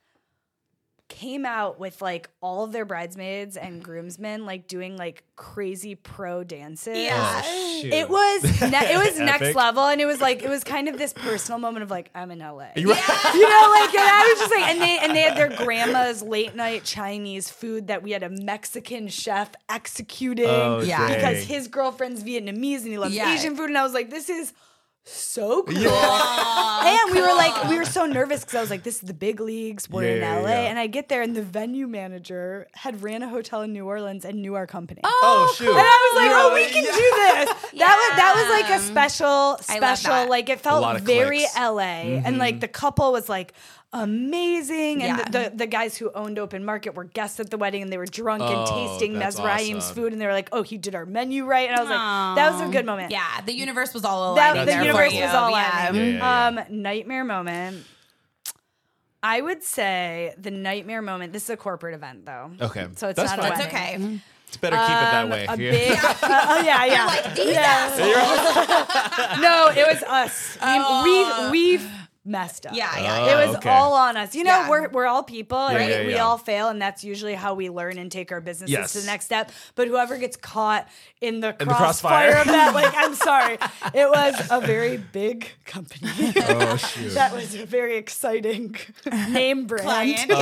came 1.10 1.46
out 1.46 1.80
with 1.80 2.02
like 2.02 2.30
all 2.42 2.64
of 2.64 2.72
their 2.72 2.86
bridesmaids 2.86 3.56
and 3.58 3.84
groomsmen 3.84 4.46
like 4.46 4.68
doing 4.68 4.98
like 4.98 5.24
crazy 5.36 5.94
pro 5.96 6.44
dances. 6.44 6.98
Yeah. 6.98 7.42
Oh. 7.46 7.82
It 7.84 8.10
was 8.10 8.62
ne- 8.62 8.94
it 8.94 8.98
was 8.98 9.20
next 9.20 9.54
level, 9.56 9.84
and 9.88 10.00
it 10.02 10.06
was 10.06 10.22
like 10.22 10.42
it 10.42 10.50
was 10.50 10.64
kind 10.64 10.88
of 10.88 10.98
this 10.98 11.14
personal 11.14 11.60
moment 11.60 11.84
of 11.84 11.92
like 11.92 12.10
I'm 12.16 12.32
in 12.32 12.40
LA, 12.40 12.68
you 12.76 12.82
You- 12.88 12.88
know, 12.88 12.94
like 12.94 13.94
and 13.94 14.10
I 14.10 14.28
was 14.32 14.40
just 14.40 14.52
like, 14.52 14.70
and 14.70 14.82
they 14.82 14.98
and 15.00 15.16
they 15.16 15.22
had 15.22 15.38
their 15.38 15.50
grandma's 15.66 16.22
late 16.24 16.56
night 16.56 16.84
Chinese 16.84 17.50
food 17.50 17.88
that 17.88 18.02
we 18.02 18.12
had 18.12 18.24
a 18.24 18.30
Mexican 18.30 19.08
chef 19.08 19.52
executing 19.70 20.46
Oh, 20.48 20.82
Yeah. 20.82 21.08
because 21.14 21.44
his 21.44 21.68
girlfriend's 21.68 22.24
Vietnamese 22.24 22.80
and 22.80 22.88
he 22.88 22.98
loves 22.98 23.14
Yeah. 23.14 23.34
Asian 23.34 23.56
food, 23.56 23.70
and 23.70 23.78
I 23.78 23.84
was 23.84 23.94
like, 23.94 24.10
this 24.10 24.30
is 24.30 24.54
so 25.06 25.64
cool. 25.64 25.78
Yeah. 25.78 27.04
And 27.04 27.14
we 27.14 27.22
were 27.22 27.34
like, 27.34 27.70
we 27.70 27.78
were 27.78 27.86
so 27.86 28.06
nervous 28.06 28.42
because 28.42 28.56
I 28.56 28.62
was 28.62 28.70
like, 28.70 28.84
this 28.84 28.96
is 28.96 29.02
the 29.02 29.14
big 29.14 29.42
leagues. 29.42 29.90
We're 29.90 30.16
in 30.16 30.22
Yeah, 30.22 30.38
LA. 30.38 30.42
yeah, 30.42 30.62
yeah. 30.62 30.70
And 30.70 30.80
I 30.80 30.88
get 30.88 31.10
there, 31.10 31.22
and 31.22 31.36
the 31.36 31.42
venue 31.42 31.88
manager 31.88 32.68
had 32.74 33.04
ran 33.04 33.22
a 33.22 33.28
hotel 33.28 33.62
in 33.64 33.74
New 33.74 33.86
Orleans 33.86 34.24
and 34.24 34.42
knew 34.42 34.56
our 34.56 34.66
company. 34.66 35.02
Oh, 35.04 35.22
oh 35.24 35.54
shoot. 35.56 35.70
And 35.70 35.78
I 35.78 36.12
was 36.14 36.22
like, 36.22 36.30
You're 36.30 36.40
oh, 36.40 36.54
we 36.54 36.66
can 36.68 36.84
do 36.84 36.92
this. 36.92 37.70
That 37.84 37.98
was 37.98 38.18
that 38.18 38.34
was 38.36 38.62
like 38.62 38.80
a 38.80 38.82
special, 38.82 39.58
special. 39.60 40.30
Like 40.30 40.48
it 40.48 40.62
felt 40.62 40.82
lot 40.82 40.96
of 40.96 41.02
very 41.02 41.40
clicks. 41.40 41.58
LA. 41.58 41.82
And 41.82 42.26
mm-hmm. 42.26 42.38
like 42.38 42.60
the 42.60 42.68
couple 42.68 43.12
was 43.12 43.28
like 43.28 43.54
amazing. 43.94 45.02
And 45.04 45.18
Yeah. 45.18 45.24
the, 45.26 45.50
the 45.52 45.56
the 45.58 45.68
guys 45.68 45.96
who 45.98 46.12
owned 46.14 46.38
Open 46.40 46.66
Market 46.66 46.96
were 46.96 47.04
guests 47.06 47.40
at 47.40 47.50
the 47.50 47.58
wedding 47.58 47.82
and 47.84 47.92
they 47.94 47.98
were 47.98 48.06
drunk 48.06 48.42
and 48.42 48.54
Oh, 48.54 48.66
tasting 48.98 49.14
that's 49.20 49.40
Mesraim's 49.40 49.86
awesome. 49.86 49.96
food. 49.96 50.12
And 50.14 50.22
they 50.22 50.26
were 50.26 50.34
like, 50.34 50.50
oh, 50.52 50.64
he 50.64 50.78
did 50.78 50.96
our 50.96 51.06
menu 51.06 51.46
right. 51.46 51.70
And 51.70 51.78
I 51.78 51.82
was 51.82 51.90
like, 51.90 52.36
that 52.36 52.52
was 52.60 52.70
a 52.70 52.72
good 52.72 52.86
moment. 52.86 53.12
Yeah, 53.12 53.42
the 53.46 53.54
universe 53.54 53.94
was 53.94 54.04
all 54.04 54.36
That 54.36 54.66
the 54.66 54.74
universe 54.74 55.14
was 55.14 55.34
all 55.34 55.52
yeah. 55.52 55.92
Yeah, 55.92 56.02
yeah, 56.02 56.18
yeah. 56.18 56.48
Um, 56.48 56.82
nightmare 56.82 57.24
moment. 57.24 57.86
I 59.22 59.40
would 59.40 59.64
say 59.64 60.34
the 60.38 60.52
nightmare 60.52 61.02
moment. 61.02 61.32
This 61.32 61.44
is 61.46 61.50
a 61.52 61.58
corporate 61.58 61.96
event, 61.96 62.26
though. 62.26 62.52
Okay. 62.60 62.88
so 62.96 63.08
it's 63.08 63.16
That's 63.18 63.32
not 63.38 63.40
fine. 63.40 63.52
a 63.54 63.56
That's 63.56 63.68
okay. 63.68 64.20
It's 64.50 64.58
better 64.58 64.76
keep 64.76 64.86
it 64.86 64.90
that 64.90 65.24
Um, 65.24 65.30
way. 65.32 65.46
A 65.48 65.56
big, 65.58 65.92
uh, 65.98 66.14
oh 66.24 66.62
yeah, 66.62 66.86
yeah. 66.86 67.06
like, 67.06 67.34
these 67.36 67.54
yeah. 67.56 69.38
no, 69.42 69.70
it 69.70 69.88
was 69.88 70.04
us. 70.04 70.58
We, 70.62 71.50
we, 71.50 71.78
we 71.78 71.86
messed 72.26 72.66
up. 72.66 72.74
Yeah, 72.74 72.90
Oh, 72.96 73.02
yeah. 73.02 73.42
It 73.42 73.48
was 73.48 73.56
okay. 73.58 73.70
all 73.70 73.94
on 73.94 74.16
us. 74.16 74.34
You 74.34 74.44
know, 74.46 74.52
Yeah. 74.52 74.70
we're, 74.70 74.88
we're 74.90 75.06
all 75.08 75.24
people 75.24 75.58
and 75.68 75.78
Yeah, 75.80 75.86
we, 75.86 75.92
yeah, 75.92 76.06
we 76.08 76.14
yeah. 76.14 76.24
all 76.24 76.38
fail, 76.38 76.70
and 76.70 76.82
that's 76.82 77.04
usually 77.04 77.34
how 77.36 77.54
we 77.54 77.70
learn 77.70 77.98
and 77.98 78.10
take 78.12 78.32
our 78.32 78.40
businesses 78.40 78.72
Yes. 78.72 78.94
to 78.94 79.00
the 79.02 79.06
next 79.08 79.26
step. 79.26 79.52
But 79.76 79.88
whoever 79.90 80.18
gets 80.18 80.38
caught 80.38 80.88
in 81.20 81.42
the 81.42 81.50
In 81.60 81.68
the 81.68 81.74
crossfire, 81.74 82.32
crossfire. 82.32 82.42
of 82.42 82.48
that, 82.48 82.74
like, 82.74 82.94
I'm 82.96 83.14
sorry. 83.30 83.58
It 83.94 84.10
was 84.10 84.36
a 84.50 84.62
very 84.62 84.98
big 84.98 85.48
company. 85.66 86.10
oh, 86.48 86.78
shoot. 86.78 87.14
that 87.14 87.34
was 87.34 87.56
a 87.56 87.66
very 87.66 87.98
exciting 87.98 88.76
name 89.30 89.66
brand. 89.68 89.84
Client. 89.84 90.26
oh, 90.32 90.36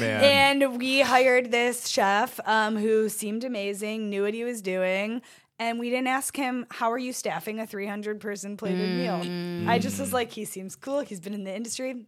man. 0.00 0.60
And 0.62 0.78
we 0.78 1.00
hired 1.00 1.52
this 1.52 1.88
chef 1.88 2.40
um, 2.44 2.76
who 2.76 3.08
seemed 3.08 3.44
amazing, 3.44 4.10
knew 4.10 4.22
what 4.24 4.34
he 4.34 4.42
was 4.44 4.60
doing. 4.62 5.22
And 5.60 5.78
we 5.78 5.90
didn't 5.90 6.06
ask 6.08 6.34
him, 6.34 6.66
How 6.70 6.90
are 6.90 6.98
you 6.98 7.12
staffing 7.12 7.60
a 7.60 7.66
300 7.66 8.18
person 8.18 8.56
plated 8.56 8.90
meal? 8.90 9.22
I 9.68 9.78
just 9.78 10.00
was 10.00 10.12
like, 10.12 10.32
He 10.32 10.46
seems 10.46 10.74
cool. 10.74 11.00
He's 11.00 11.20
been 11.20 11.34
in 11.34 11.44
the 11.44 11.54
industry. 11.54 12.06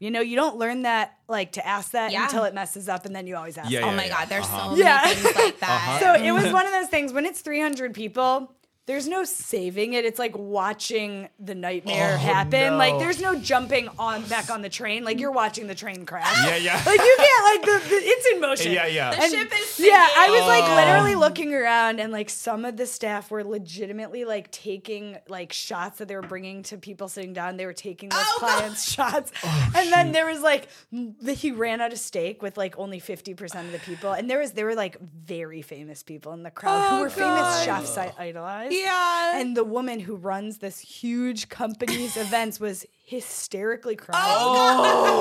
You 0.00 0.10
know, 0.10 0.20
you 0.20 0.36
don't 0.36 0.56
learn 0.56 0.82
that, 0.82 1.18
like, 1.28 1.52
to 1.52 1.66
ask 1.66 1.90
that 1.90 2.12
Yeah. 2.12 2.24
until 2.24 2.44
it 2.44 2.54
messes 2.54 2.88
up, 2.88 3.04
and 3.04 3.14
then 3.14 3.26
you 3.26 3.36
always 3.36 3.58
ask. 3.58 3.70
Yeah, 3.70 3.80
Oh 3.82 3.90
yeah, 3.90 3.96
my 3.96 4.04
yeah. 4.06 4.18
god, 4.20 4.28
there's 4.28 4.44
Uh-huh. 4.46 4.62
so 4.62 4.70
many 4.70 4.80
Yeah. 4.82 5.06
things 5.12 5.24
like 5.36 5.60
that. 5.60 5.70
Uh-huh. 5.70 5.98
So 6.00 6.24
it 6.24 6.32
was 6.32 6.52
one 6.52 6.64
of 6.66 6.72
those 6.72 6.86
things 6.86 7.12
when 7.12 7.26
it's 7.26 7.40
300 7.42 7.92
people, 7.94 8.52
there's 8.88 9.06
no 9.06 9.22
saving 9.22 9.92
it. 9.92 10.04
It's 10.04 10.18
like 10.18 10.36
watching 10.36 11.28
the 11.38 11.54
nightmare 11.54 12.14
Oh, 12.14 12.16
happen. 12.16 12.72
no. 12.72 12.76
Like 12.78 12.98
there's 12.98 13.20
no 13.20 13.38
jumping 13.38 13.88
on 13.98 14.24
back 14.24 14.50
on 14.50 14.62
the 14.62 14.68
train. 14.68 15.04
Like 15.04 15.20
you're 15.20 15.30
watching 15.30 15.66
the 15.66 15.74
train 15.74 16.04
crash. 16.06 16.36
Yeah, 16.44 16.56
yeah. 16.56 16.82
Like 16.86 16.98
you 16.98 17.16
can't 17.18 17.44
like 17.44 17.62
the, 17.82 17.88
the 17.90 17.96
it's 17.96 18.26
in 18.32 18.40
motion. 18.40 18.72
Yeah, 18.72 18.86
yeah. 18.86 19.10
The 19.10 19.22
And- 19.22 19.30
ship 19.32 19.52
is 19.54 19.66
sinking. 19.68 19.92
Yeah, 19.94 20.08
I 20.16 20.30
was 20.30 20.40
Oh. 20.42 20.46
like 20.46 20.74
literally 20.74 21.14
looking 21.14 21.54
around, 21.54 22.00
and 22.00 22.12
like 22.12 22.30
some 22.30 22.64
of 22.64 22.76
the 22.76 22.86
staff 22.86 23.30
were 23.30 23.44
legitimately 23.44 24.24
like 24.24 24.50
taking 24.50 25.18
like 25.28 25.52
shots 25.52 25.98
that 25.98 26.08
they 26.08 26.16
were 26.16 26.22
bringing 26.22 26.62
to 26.64 26.78
people 26.78 27.08
sitting 27.08 27.34
down. 27.34 27.56
They 27.58 27.66
were 27.66 27.72
taking 27.74 28.08
those 28.08 28.18
Oh, 28.20 28.38
God. 28.40 28.56
clients' 28.58 28.90
shots, 28.90 29.32
oh, 29.44 29.70
and 29.76 29.92
then 29.92 30.12
there 30.12 30.24
was 30.26 30.40
like 30.40 30.68
the, 30.90 31.34
he 31.34 31.52
ran 31.52 31.80
out 31.82 31.92
of 31.92 31.98
steak 31.98 32.42
with 32.42 32.56
like 32.56 32.78
only 32.78 33.00
fifty 33.00 33.34
percent 33.34 33.66
of 33.66 33.72
the 33.72 33.78
people, 33.80 34.12
and 34.12 34.30
there 34.30 34.38
was 34.38 34.52
there 34.52 34.64
were 34.64 34.74
like 34.74 34.98
very 35.00 35.60
famous 35.60 36.02
people 36.02 36.32
in 36.32 36.42
the 36.42 36.50
crowd 36.50 36.88
who 36.90 36.96
Oh, 36.96 37.00
were 37.02 37.10
famous 37.10 37.64
chefs 37.64 37.98
I 37.98 38.12
idolized. 38.18 38.72
Yeah. 38.82 39.38
and 39.40 39.56
the 39.56 39.64
woman 39.64 40.00
who 40.00 40.14
runs 40.16 40.58
this 40.58 40.78
huge 40.80 41.48
company's 41.48 42.16
events 42.26 42.58
was 42.60 42.86
hysterically 43.04 43.96
crying. 43.96 44.22
oh, 44.26 44.82
And 44.82 44.86
it 44.86 45.12
was 45.12 45.17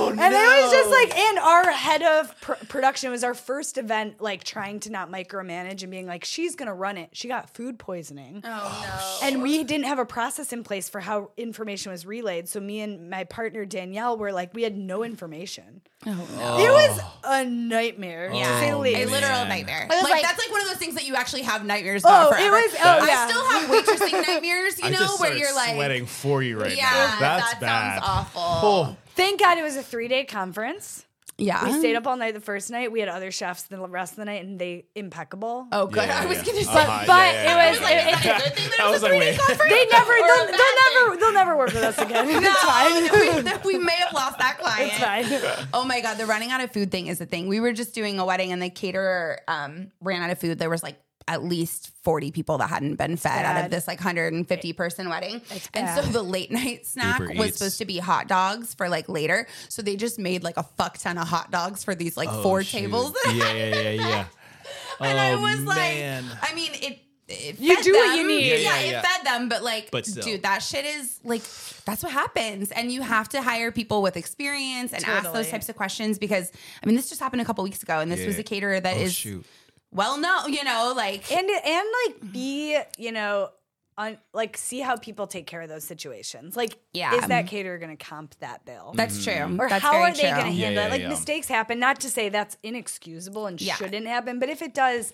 just 0.78 0.90
like, 0.92 1.18
and 1.18 1.40
our 1.40 1.72
head 1.72 2.02
of 2.04 2.42
pr- 2.42 2.54
production 2.68 3.12
was 3.12 3.24
our 3.24 3.34
first 3.34 3.78
event, 3.78 4.22
like 4.22 4.44
trying 4.44 4.80
to 4.82 4.92
not 4.92 5.12
micromanage 5.12 5.82
and 5.82 5.92
being 5.92 6.08
like, 6.08 6.24
she's 6.26 6.56
gonna 6.56 6.74
run 6.74 6.98
it. 6.98 7.10
She 7.14 7.28
got 7.28 7.50
food 7.50 7.78
poisoning. 7.80 8.42
oh 8.44 9.20
no! 9.22 9.28
And 9.28 9.42
we 9.42 9.64
didn't 9.64 9.86
have 9.86 10.00
a 10.00 10.06
process 10.06 10.54
in 10.54 10.64
place 10.64 10.90
for 10.90 11.00
how 11.00 11.32
information 11.38 11.92
was 11.92 12.06
relayed. 12.06 12.48
So 12.50 12.60
me 12.60 12.82
and 12.82 13.10
my 13.10 13.24
partner 13.24 13.66
Danielle 13.66 14.18
were 14.18 14.32
like, 14.32 14.54
we 14.54 14.64
had 14.64 14.78
no 14.78 15.04
information. 15.04 15.82
Oh 16.06 16.12
no. 16.38 16.58
It 16.60 16.70
was 16.70 17.00
a 17.24 17.44
nightmare, 17.46 18.32
Yeah, 18.32 18.44
to 18.52 18.60
say 18.60 18.70
the 18.70 18.76
Oh, 18.76 18.80
least. 18.82 19.00
a 19.02 19.06
literal 19.12 19.46
nightmare. 19.46 19.88
was 19.90 20.04
like, 20.04 20.12
like- 20.14 20.22
that's 20.22 20.38
like 20.38 20.52
one 20.52 20.62
of 20.62 20.68
those 20.68 20.78
things 20.78 20.94
that 20.96 21.08
you 21.08 21.16
actually 21.16 21.42
have 21.42 21.66
nightmares 21.66 22.04
Oh, 22.06 22.10
about 22.10 22.34
it 22.34 22.36
forever. 22.36 22.56
was- 22.56 22.76
oh, 22.76 23.00
I 23.02 23.08
yeah. 23.08 23.28
still 23.28 23.46
have 23.50 23.70
waitressing 24.12 24.28
nightmares. 24.28 24.78
You 24.80 24.86
I 24.86 24.90
know, 24.92 24.98
just 25.00 25.20
where 25.20 25.30
started 25.30 25.40
you're 25.40 25.56
like, 25.56 25.74
sweating 25.74 26.06
for 26.06 26.44
you 26.44 26.60
right 26.62 26.76
yeah, 26.78 26.84
now. 26.84 27.20
That's 27.20 27.52
that 27.54 27.60
bad. 27.62 28.04
sounds 28.04 28.06
awful. 28.36 28.42
Oh, 28.44 28.98
Thank 29.18 29.40
God 29.42 29.58
it 29.58 29.64
was 29.64 29.76
a 29.76 29.84
three 29.84 30.08
day 30.08 30.24
conference. 30.24 31.04
Yeah, 31.40 31.64
We 31.66 31.78
stayed 31.78 31.96
up 31.96 32.08
all 32.08 32.18
night 32.18 32.34
the 32.34 32.40
first 32.42 32.72
night. 32.72 32.92
We 32.92 33.00
had 33.00 33.10
other 33.10 33.30
chefs 33.30 33.64
the 33.64 33.78
rest 33.88 34.14
of 34.14 34.18
the 34.18 34.26
night, 34.26 34.44
and 34.44 34.58
they 34.58 34.86
impeccable. 34.96 35.68
Oh, 35.72 35.86
good. 35.86 36.08
Yeah, 36.08 36.22
I 36.22 36.26
was 36.26 36.38
yeah. 36.40 36.44
gonna 36.46 36.64
say. 36.64 36.72
Uh-huh, 36.72 37.04
but 37.06 37.14
yeah, 37.14 37.44
yeah, 37.44 37.68
it 37.68 37.70
was- 37.70 37.80
yeah, 37.80 37.90
it- 37.90 38.26
yeah. 38.26 38.38
Is 38.38 38.42
a 38.42 38.44
good 38.50 38.56
thing 38.56 38.70
that 38.72 38.80
I 38.80 38.88
it 38.88 38.92
was 38.92 39.02
was 39.02 39.04
a 39.04 39.06
like, 39.06 39.12
three-day 39.14 39.32
wait. 39.32 39.40
conference? 39.40 39.70
They 39.72 39.86
never, 39.92 40.14
they'll, 40.14 40.46
they'll 40.48 41.06
never, 41.06 41.18
they'll 41.20 41.34
never 41.34 41.58
work 41.58 41.74
with 41.74 41.84
us 41.84 41.98
again. 42.00 42.28
No, 42.42 42.50
it's 42.50 43.44
fine. 43.44 43.62
we, 43.64 43.78
we 43.78 43.84
may 43.84 43.92
have 43.98 44.14
lost 44.14 44.40
that 44.40 44.58
client. 44.62 44.92
It's 44.92 44.98
fine. 45.00 45.68
Oh 45.76 45.86
my 45.86 46.02
god, 46.02 46.18
the 46.18 46.26
running 46.26 46.50
out 46.50 46.62
of 46.62 46.72
food 46.72 46.90
thing 46.90 47.06
is 47.06 47.20
the 47.20 47.28
thing. 47.28 47.48
We 47.48 47.60
were 47.60 47.72
just 47.74 47.94
doing 47.94 48.18
a 48.18 48.26
wedding 48.26 48.52
and 48.52 48.60
the 48.60 48.72
caterer 48.72 49.42
um, 49.48 49.92
ran 50.02 50.24
out 50.24 50.32
of 50.32 50.40
food. 50.40 50.58
There 50.58 50.72
was 50.72 50.82
like 50.82 51.00
at 51.28 51.44
least 51.44 51.92
40 52.04 52.32
people 52.32 52.58
that 52.60 52.70
hadn't 52.70 52.96
been 52.96 53.18
fed 53.18 53.44
out 53.46 53.66
of 53.66 53.70
this 53.72 53.88
like 53.88 54.00
150 54.00 54.74
person 54.74 55.10
wedding. 55.10 55.42
And 55.74 55.90
so 56.04 56.10
the 56.10 56.24
late 56.24 56.52
night 56.52 56.86
snack 56.86 57.20
Uber 57.20 57.34
was 57.36 57.48
Eats. 57.50 57.58
supposed 57.58 57.78
to 57.80 57.86
be 57.86 57.98
hot 57.98 58.28
dogs 58.28 58.74
for 58.74 58.88
like 58.90 59.10
later. 59.10 59.46
So 59.70 59.82
they 59.82 59.96
just 59.98 60.18
made 60.20 60.44
like 60.44 60.58
a 60.58 60.64
fuck 60.64 60.98
ton 60.98 61.18
of 61.18 61.28
hot 61.28 61.52
dogs 61.52 61.84
for 61.84 61.96
these 61.96 62.16
like 62.16 62.30
Oh, 62.32 62.42
four 62.44 62.64
shoot. 62.64 62.80
tables. 62.80 63.14
Yeah, 63.28 63.52
yeah, 63.54 63.66
yeah, 63.76 63.90
yeah. 63.92 64.26
and 65.02 65.20
I 65.20 65.34
Oh, 65.34 65.42
was 65.42 65.60
man. 65.60 66.26
like, 66.30 66.52
I 66.52 66.56
mean, 66.56 66.72
it. 66.74 67.00
It 67.30 67.60
You 67.60 67.76
fed 67.76 67.84
do 67.84 67.92
what 67.92 68.12
you 68.16 68.20
them. 68.24 68.28
need. 68.30 68.48
Yeah, 68.48 68.56
Yeah, 68.56 68.80
yeah, 68.80 69.00
it 69.00 69.06
fed 69.06 69.26
them, 69.26 69.50
but 69.50 69.62
like, 69.62 69.92
But 69.92 70.06
still. 70.06 70.24
dude, 70.24 70.44
that 70.44 70.60
shit 70.64 70.86
is 70.86 71.20
like, 71.26 71.42
that's 71.84 72.02
what 72.02 72.14
happens. 72.14 72.72
And 72.72 72.90
you 72.90 73.02
have 73.02 73.28
to 73.30 73.42
hire 73.42 73.70
people 73.74 74.02
with 74.02 74.16
experience 74.16 74.94
and 74.94 75.04
ask 75.04 75.26
Totally. 75.26 75.44
those 75.44 75.52
types 75.52 75.68
of 75.68 75.76
questions 75.76 76.18
because, 76.20 76.50
I 76.82 76.86
mean, 76.86 76.96
this 76.96 77.10
just 77.10 77.20
happened 77.20 77.42
a 77.42 77.46
couple 77.46 77.66
weeks 77.66 77.84
ago, 77.84 78.00
and 78.00 78.10
this 78.10 78.26
was 78.26 78.36
Yeah. 78.36 78.40
a 78.40 78.44
caterer 78.46 78.80
that 78.80 78.96
Oh, 78.96 79.02
is 79.02 79.14
shoot. 79.14 79.46
Well 79.92 80.18
known, 80.18 80.54
you 80.54 80.64
know, 80.64 80.94
like, 80.96 81.32
and 81.32 81.50
and 81.50 81.88
like 82.08 82.32
be 82.32 82.78
you 82.98 83.12
know 83.12 83.50
un, 83.98 84.18
like 84.34 84.56
see 84.58 84.80
how 84.80 84.96
people 84.96 85.26
take 85.28 85.48
care 85.48 85.62
of 85.62 85.70
those 85.70 85.84
situations. 85.84 86.56
Like, 86.56 86.78
Yeah. 86.94 87.16
is 87.16 87.28
that 87.28 87.48
caterer 87.48 87.78
going 87.80 87.96
to 87.96 88.04
comp 88.06 88.36
that 88.42 88.64
bill? 88.66 88.94
That's 88.96 89.24
true. 89.24 89.34
Mm-hmm. 89.34 89.60
or 89.62 89.70
That's 89.70 89.82
how 89.84 89.96
are 90.02 90.12
they 90.14 90.20
true. 90.22 90.30
going 90.30 90.46
to 90.46 90.52
handle 90.52 90.84
Yeah, 90.84 90.88
it? 90.88 90.92
Like 90.92 91.02
yeah. 91.02 91.10
mistakes 91.10 91.48
happen. 91.48 91.80
Not 91.80 92.00
to 92.02 92.10
say 92.10 92.30
that's 92.30 92.58
inexcusable 92.64 93.48
and 93.48 93.60
Yeah. 93.60 93.74
shouldn't 93.76 94.06
happen, 94.08 94.38
but 94.40 94.50
if 94.50 94.62
it 94.62 94.74
does, 94.76 95.14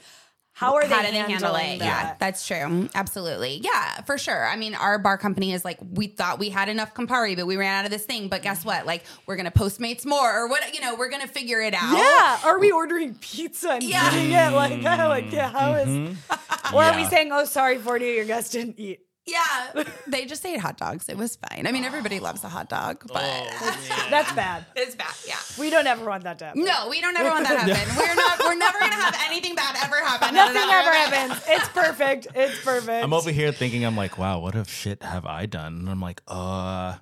how 0.55 0.75
are 0.75 0.85
How 0.85 1.01
they 1.01 1.07
do 1.07 1.11
they 1.13 1.17
handle 1.17 1.53
handling 1.55 1.75
it? 1.75 1.79
that? 1.79 1.85
Yeah, 1.85 2.15
that's 2.19 2.45
true. 2.47 2.87
Absolutely. 2.93 3.59
Yeah, 3.63 4.01
for 4.01 4.17
sure. 4.19 4.45
I 4.45 4.55
mean, 4.55 4.75
our 4.75 4.99
bar 4.99 5.17
company 5.17 5.51
is 5.51 5.65
like, 5.65 5.79
we 5.93 6.05
thought 6.07 6.37
we 6.37 6.49
had 6.49 6.69
enough 6.69 6.93
Campari, 6.93 7.35
but 7.35 7.47
we 7.47 7.57
ran 7.57 7.79
out 7.79 7.85
of 7.85 7.91
this 7.91 8.05
thing. 8.05 8.27
But 8.29 8.43
guess 8.43 8.63
what? 8.63 8.85
Like, 8.85 9.03
we're 9.25 9.35
going 9.35 9.51
to 9.51 9.51
Postmates 9.51 10.05
more 10.05 10.31
or 10.43 10.47
what, 10.47 10.73
you 10.75 10.79
know, 10.79 10.93
we're 10.95 11.09
going 11.09 11.23
to 11.23 11.27
figure 11.27 11.59
it 11.59 11.73
out. 11.73 11.97
Yeah. 11.97 12.47
Are 12.49 12.59
we 12.59 12.71
ordering 12.71 13.15
pizza 13.15 13.71
and 13.71 13.83
Yeah. 13.83 14.15
eating 14.15 14.31
it? 14.31 14.51
Like, 14.53 14.83
that? 14.83 15.05
like 15.09 15.31
yeah, 15.31 15.49
how 15.49 15.73
is- 15.73 15.87
mm-hmm. 15.87 16.75
Or 16.75 16.81
are 16.83 16.95
we 16.95 17.05
saying, 17.05 17.31
oh, 17.31 17.45
sorry, 17.45 17.77
40 17.77 18.05
your 18.05 18.25
guests 18.25 18.51
didn't 18.51 18.79
eat? 18.79 19.02
Yeah. 19.25 19.83
they 20.07 20.25
just 20.25 20.45
ate 20.45 20.59
hot 20.59 20.77
dogs. 20.77 21.07
It 21.07 21.17
was 21.17 21.37
fine. 21.37 21.65
I 21.65 21.71
mean, 21.71 21.83
everybody 21.83 22.19
loves 22.19 22.43
a 22.43 22.49
hot 22.49 22.67
dog, 22.69 23.03
but 23.07 23.21
That's 24.09 24.31
bad. 24.33 24.65
it's 24.75 24.95
bad. 24.95 25.13
Yeah. 25.27 25.37
We 25.57 25.69
don't 25.69 25.87
ever 25.87 26.05
want 26.05 26.23
that 26.25 26.39
to 26.39 26.45
happen. 26.45 26.65
No, 26.65 26.87
we 26.89 26.99
don't 26.99 27.15
ever 27.17 27.29
want 27.29 27.47
that 27.47 27.65
to 27.65 27.73
happen. 27.75 27.95
We're 27.97 28.15
not. 28.15 28.39
We're 28.39 28.55
never 28.55 28.79
gonna 28.79 28.95
have 28.95 29.17
anything 29.25 29.55
bad 29.55 29.77
ever 29.83 29.95
happen. 30.03 30.35
No, 30.35 30.47
no, 30.47 30.53
Nothing 30.53 30.69
ever 30.73 30.91
no. 30.91 30.97
happens. 30.97 31.43
It's 31.47 31.69
perfect. 31.69 32.27
It's 32.35 32.63
perfect. 32.63 33.03
I'm 33.03 33.13
over 33.13 33.31
here 33.31 33.51
thinking, 33.51 33.85
I'm 33.85 33.95
like, 33.95 34.17
wow, 34.17 34.39
what 34.39 34.55
if 34.55 34.69
shit 34.69 35.01
have 35.03 35.25
I 35.25 35.45
done? 35.45 35.73
And 35.75 35.89
I'm 35.89 36.01
like, 36.01 36.21
uh, 36.27 36.95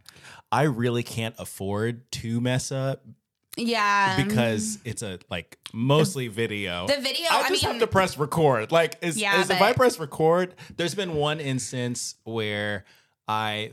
I 0.52 0.64
really 0.64 1.04
can't 1.04 1.36
afford 1.40 2.12
to 2.14 2.40
mess 2.42 2.72
up 2.72 3.04
Yeah. 3.58 4.24
because 4.24 4.80
it's 4.86 5.02
a 5.02 5.20
like 5.30 5.58
mostly 5.74 6.28
video. 6.28 6.88
the 6.88 6.98
video, 7.02 7.28
I 7.30 7.42
I 7.42 7.50
just 7.50 7.64
mean- 7.64 7.72
have 7.74 7.82
to 7.82 7.88
press 7.88 8.18
record. 8.18 8.72
Like, 8.72 8.98
is, 9.02 9.18
Yeah, 9.18 9.42
is 9.42 9.50
if 9.50 9.62
I 9.62 9.74
press 9.74 10.00
record, 10.00 10.56
there's 10.78 10.96
been 10.96 11.16
one 11.16 11.40
instance 11.40 12.16
where 12.24 12.86
I 13.28 13.72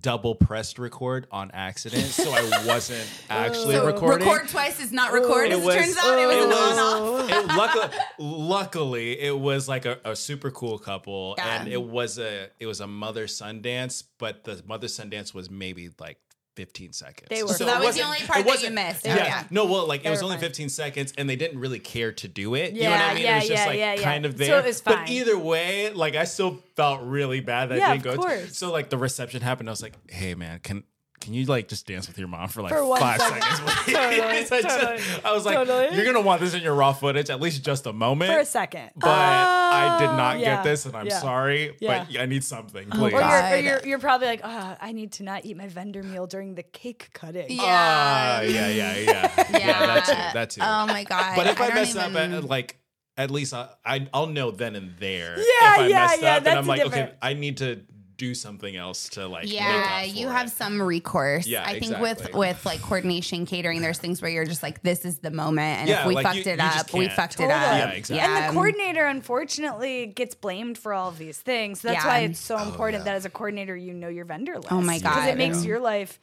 double 0.00 0.34
pressed 0.34 0.78
record 0.78 1.26
on 1.30 1.50
accident, 1.52 2.04
so 2.06 2.30
I 2.32 2.66
wasn't 2.66 3.06
oh. 3.30 3.34
actually 3.34 3.74
so 3.74 3.86
recording. 3.86 4.26
record 4.26 4.48
twice 4.48 4.80
is 4.80 4.92
not 4.92 5.10
oh, 5.12 5.14
record. 5.14 5.52
As 5.52 5.64
it, 5.64 5.72
turns 5.72 5.96
out, 5.98 6.18
it 6.18 6.26
was 6.26 6.36
oh. 6.36 7.18
it 7.18 7.32
an 7.32 7.46
was- 7.46 7.48
on-off. 7.48 7.56
luckily, 7.56 7.98
luckily, 8.18 9.20
it 9.20 9.38
was 9.38 9.68
like 9.68 9.86
a, 9.86 9.98
a 10.04 10.16
super 10.16 10.50
cool 10.50 10.78
couple, 10.78 11.34
Yeah. 11.38 11.60
and 11.60 11.68
it 11.68 11.82
was 11.82 12.18
a 12.18 12.48
it 12.58 12.66
was 12.66 12.80
a 12.80 12.86
mother 12.86 13.26
son 13.28 13.62
dance, 13.62 14.02
but 14.02 14.44
the 14.44 14.62
mother 14.66 14.88
son 14.88 15.10
dance 15.10 15.32
was 15.32 15.50
maybe 15.50 15.90
like. 15.98 16.18
15 16.56 16.92
seconds. 16.92 17.28
They 17.30 17.42
were 17.42 17.48
So 17.48 17.54
So 17.54 17.64
that 17.66 17.82
was 17.82 17.96
the 17.96 18.02
only 18.02 18.18
part 18.20 18.44
that 18.46 18.62
you 18.62 18.70
missed. 18.70 19.04
Yeah. 19.04 19.16
Yeah. 19.16 19.44
No, 19.50 19.64
well, 19.64 19.86
like 19.86 20.04
it 20.04 20.10
was 20.10 20.22
only 20.22 20.36
fine. 20.36 20.42
15 20.44 20.68
seconds 20.68 21.12
and 21.18 21.28
they 21.28 21.36
didn't 21.36 21.58
really 21.60 21.78
care 21.80 22.12
to 22.12 22.28
do 22.28 22.54
it. 22.54 22.74
you 22.74 22.82
know 22.84 22.90
what 22.90 22.98
Yeah, 23.00 23.06
I 23.06 23.14
mean? 23.14 23.22
yeah, 23.24 23.32
it 23.36 23.40
was 23.40 23.48
just 23.48 23.62
yeah, 23.62 23.66
like 23.66 23.78
yeah, 23.78 23.94
yeah. 23.94 24.02
kind 24.02 24.26
of 24.26 24.32
So 24.32 24.38
there. 24.38 24.58
it 24.60 24.64
was 24.64 24.80
But 24.80 25.10
either 25.10 25.38
way, 25.38 25.90
like 25.90 26.14
I 26.16 26.24
still 26.24 26.62
felt 26.76 27.02
really 27.02 27.40
bad 27.40 27.70
that 27.70 27.78
Yeah, 27.78 27.90
I 27.90 27.96
didn't 27.98 28.16
go. 28.16 28.46
So 28.46 28.70
like 28.72 28.90
the 28.90 28.98
reception 28.98 29.42
happened. 29.42 29.68
I 29.68 29.72
was 29.72 29.82
like, 29.82 29.94
hey 30.10 30.34
man, 30.34 30.60
can 30.60 30.84
can 31.24 31.32
you 31.32 31.46
like 31.46 31.68
just 31.68 31.86
dance 31.86 32.06
with 32.06 32.18
your 32.18 32.28
mom 32.28 32.48
for 32.48 32.60
like 32.60 32.70
For 32.70 32.96
five 32.98 33.18
second. 33.18 33.42
seconds? 33.42 33.86
Totally, 33.86 34.20
I, 34.22 34.42
just- 34.42 34.78
totally, 34.78 35.02
I 35.24 35.32
was 35.32 35.46
like, 35.46 35.54
totally. 35.54 35.96
you're 35.96 36.04
gonna 36.04 36.20
want 36.20 36.42
this 36.42 36.52
in 36.52 36.62
your 36.62 36.74
raw 36.74 36.92
footage, 36.92 37.30
at 37.30 37.40
least 37.40 37.64
just 37.64 37.86
a 37.86 37.94
moment. 37.94 38.30
For 38.30 38.40
a 38.40 38.44
second. 38.44 38.90
But 38.94 39.08
I 39.08 39.96
did 39.98 40.08
not 40.08 40.38
yeah, 40.38 40.56
get 40.56 40.64
this, 40.64 40.84
and 40.84 40.94
I'm 40.94 41.06
yeah. 41.06 41.18
sorry. 41.20 41.76
Yeah. 41.80 42.04
But 42.10 42.20
I 42.20 42.26
need 42.26 42.44
something, 42.44 42.88
Oh, 42.92 42.98
please. 42.98 43.14
Or, 43.14 43.20
you're, 43.20 43.50
or 43.50 43.56
you're, 43.56 43.86
you're 43.86 43.98
probably 43.98 44.26
like, 44.26 44.42
oh, 44.44 44.76
I 44.78 44.92
need 44.92 45.12
to 45.12 45.22
not 45.22 45.46
eat 45.46 45.56
my 45.56 45.66
vendor 45.68 46.02
meal 46.02 46.26
during 46.26 46.56
the 46.56 46.62
cake 46.62 47.08
cutting. 47.14 47.46
Yeah. 47.48 47.62
Ah, 47.64 48.40
yeah, 48.42 48.68
yeah, 48.68 48.96
yeah, 48.98 49.44
yeah. 49.58 49.86
That 49.86 50.04
too. 50.04 50.12
That 50.12 50.50
too. 50.50 50.60
Oh 50.62 50.86
my 50.86 51.04
god. 51.04 51.36
But 51.36 51.46
if 51.46 51.58
I, 51.58 51.66
don't 51.68 51.74
mess 51.74 51.96
even, 51.96 52.34
up, 52.34 52.44
at, 52.44 52.44
like 52.44 52.76
at 53.16 53.30
least 53.30 53.54
I, 53.54 53.70
I 53.84 54.06
I'll 54.12 54.26
know 54.26 54.50
then 54.50 54.76
and 54.76 54.94
there. 54.98 55.36
Yeah, 55.38 55.44
if 55.44 55.78
I 55.78 55.86
yeah, 55.86 55.94
messed 56.00 56.22
yeah, 56.22 56.36
up, 56.36 56.46
and 56.46 56.58
I'm 56.58 56.66
like, 56.66 56.82
different. 56.82 57.08
okay, 57.10 57.18
I 57.22 57.32
need 57.32 57.56
to 57.58 57.80
do 58.16 58.34
something 58.34 58.76
else 58.76 59.08
to 59.10 59.26
like. 59.26 59.50
Yeah, 59.50 60.02
you 60.02 60.28
have 60.28 60.46
it. 60.46 60.52
some 60.52 60.80
recourse. 60.80 61.46
Yeah, 61.46 61.64
I 61.66 61.78
think 61.78 61.98
with 61.98 62.18
exactly. 62.18 62.38
with 62.38 62.66
like 62.66 62.80
coordination 62.82 63.46
catering, 63.46 63.80
there's 63.80 63.98
things 63.98 64.22
where 64.22 64.30
you're 64.30 64.44
just 64.44 64.62
like, 64.62 64.82
this 64.82 65.04
is 65.04 65.18
the 65.18 65.30
moment, 65.30 65.80
and 65.80 65.88
Yeah, 65.88 66.02
if 66.02 66.06
we 66.06 66.14
like, 66.14 66.24
fucked 66.24 66.36
you- 66.36 66.52
it 66.52 66.58
you 66.58 66.64
up, 66.64 66.92
we 66.92 67.06
can't. 67.06 67.12
fucked 67.16 67.40
it 67.40 67.44
up. 67.44 67.50
Yeah, 67.50 67.88
exactly. 67.90 68.18
And 68.20 68.48
the 68.50 68.52
coordinator, 68.52 69.06
unfortunately, 69.06 70.06
gets 70.06 70.34
blamed 70.34 70.78
for 70.78 70.92
all 70.92 71.08
of 71.08 71.18
these 71.18 71.38
things. 71.38 71.82
That's 71.82 72.04
Yeah. 72.04 72.06
why 72.06 72.18
it's 72.20 72.38
so 72.40 72.56
oh, 72.56 72.64
important 72.64 73.02
Oh, 73.02 73.06
yeah. 73.06 73.12
that 73.12 73.16
as 73.16 73.24
a 73.24 73.30
coordinator, 73.30 73.76
you 73.76 73.92
know 73.92 74.08
your 74.08 74.24
vendor 74.24 74.56
list. 74.56 74.70
Oh 74.70 74.80
my 74.80 74.98
god 74.98 75.14
Because 75.14 75.28
it 75.30 75.38
makes 75.38 75.64
your 75.64 75.80
life 75.80 76.18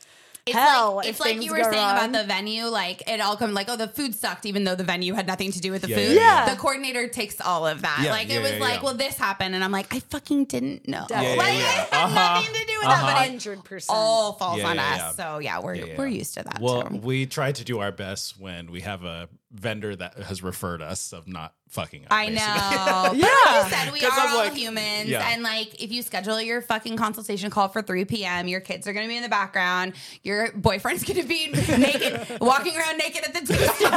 It's 0.45 0.57
hell. 0.57 0.95
like, 0.95 1.05
if 1.05 1.11
it's 1.11 1.19
like 1.19 1.41
you 1.43 1.51
were 1.51 1.63
saying 1.63 1.73
wrong. 1.75 1.91
about 2.07 2.11
the 2.13 2.23
venue. 2.23 2.65
Like 2.65 3.07
it 3.07 3.21
all 3.21 3.37
come 3.37 3.53
like, 3.53 3.69
oh, 3.69 3.75
the 3.75 3.87
food 3.87 4.15
sucked, 4.15 4.45
even 4.47 4.63
though 4.63 4.73
the 4.73 4.83
venue 4.83 5.13
had 5.13 5.27
nothing 5.27 5.51
to 5.51 5.59
do 5.59 5.71
with 5.71 5.83
the 5.83 5.89
Yeah, 5.89 5.95
food. 5.97 6.15
yeah, 6.15 6.45
yeah. 6.47 6.53
The 6.53 6.59
coordinator 6.59 7.07
takes 7.07 7.39
all 7.39 7.67
of 7.67 7.83
that. 7.83 8.01
Yeah, 8.03 8.11
like 8.11 8.29
yeah, 8.29 8.37
it 8.37 8.41
was 8.41 8.51
yeah, 8.53 8.59
like, 8.59 8.75
yeah. 8.79 8.83
well, 8.83 8.93
this 8.95 9.15
happened, 9.17 9.53
and 9.53 9.63
I'm 9.63 9.71
like, 9.71 9.93
I 9.93 9.99
fucking 9.99 10.45
didn't 10.45 10.87
know. 10.87 11.05
Yeah, 11.11 11.21
yeah, 11.21 11.29
like 11.35 11.53
yeah. 11.53 11.59
it 11.59 11.93
had 11.93 12.05
Uh-huh. 12.05 12.33
nothing 12.39 12.53
to 12.53 12.65
do 12.65 12.73
with 12.79 12.87
that, 12.87 13.01
but 13.03 13.25
it 13.25 13.29
hundred 13.29 13.63
percent. 13.63 13.95
all 13.97 14.33
falls 14.33 14.57
Yeah, 14.59 14.67
on 14.69 14.75
yeah, 14.77 14.83
us. 14.93 14.97
yeah. 14.97 15.11
So 15.11 15.37
yeah, 15.39 15.59
we're 15.59 15.75
Yeah, 15.75 15.85
yeah. 15.85 15.95
we're 15.97 16.07
used 16.07 16.33
to 16.33 16.43
that. 16.43 16.59
Well, 16.59 16.83
too. 16.83 16.97
we 16.97 17.25
try 17.27 17.51
to 17.51 17.63
do 17.63 17.79
our 17.79 17.91
best 17.91 18.39
when 18.39 18.71
we 18.71 18.81
have 18.81 19.03
a 19.03 19.29
vendor 19.53 19.95
that 19.95 20.15
has 20.17 20.41
referred 20.41 20.81
us 20.81 21.11
of 21.13 21.27
not 21.27 21.53
fucking 21.69 22.03
up. 22.03 22.07
I 22.11 22.27
know. 22.29 22.41
Yeah. 23.13 23.27
like 23.27 23.63
you 23.65 23.69
said, 23.69 23.93
we 23.93 23.99
are 24.05 24.09
I'm 24.11 24.29
all 24.31 24.37
like- 24.37 24.53
humans. 24.53 25.09
yeah. 25.09 25.29
And 25.33 25.43
like 25.43 25.81
if 25.81 25.91
you 25.91 26.01
schedule 26.01 26.41
your 26.41 26.61
fucking 26.61 26.95
consultation 26.97 27.49
call 27.49 27.67
for 27.69 27.81
3 27.81 28.05
p.m., 28.05 28.47
your 28.47 28.59
kids 28.61 28.87
are 28.87 28.93
gonna 28.93 29.07
be 29.07 29.15
in 29.17 29.23
the 29.23 29.29
background, 29.29 29.93
your 30.23 30.51
boyfriend's 30.53 31.03
gonna 31.07 31.23
be 31.23 31.47
naked, 31.51 32.39
walking 32.41 32.75
around 32.77 32.97
naked 32.97 33.23
at 33.25 33.33
the 33.33 33.53
tasting. 33.53 33.87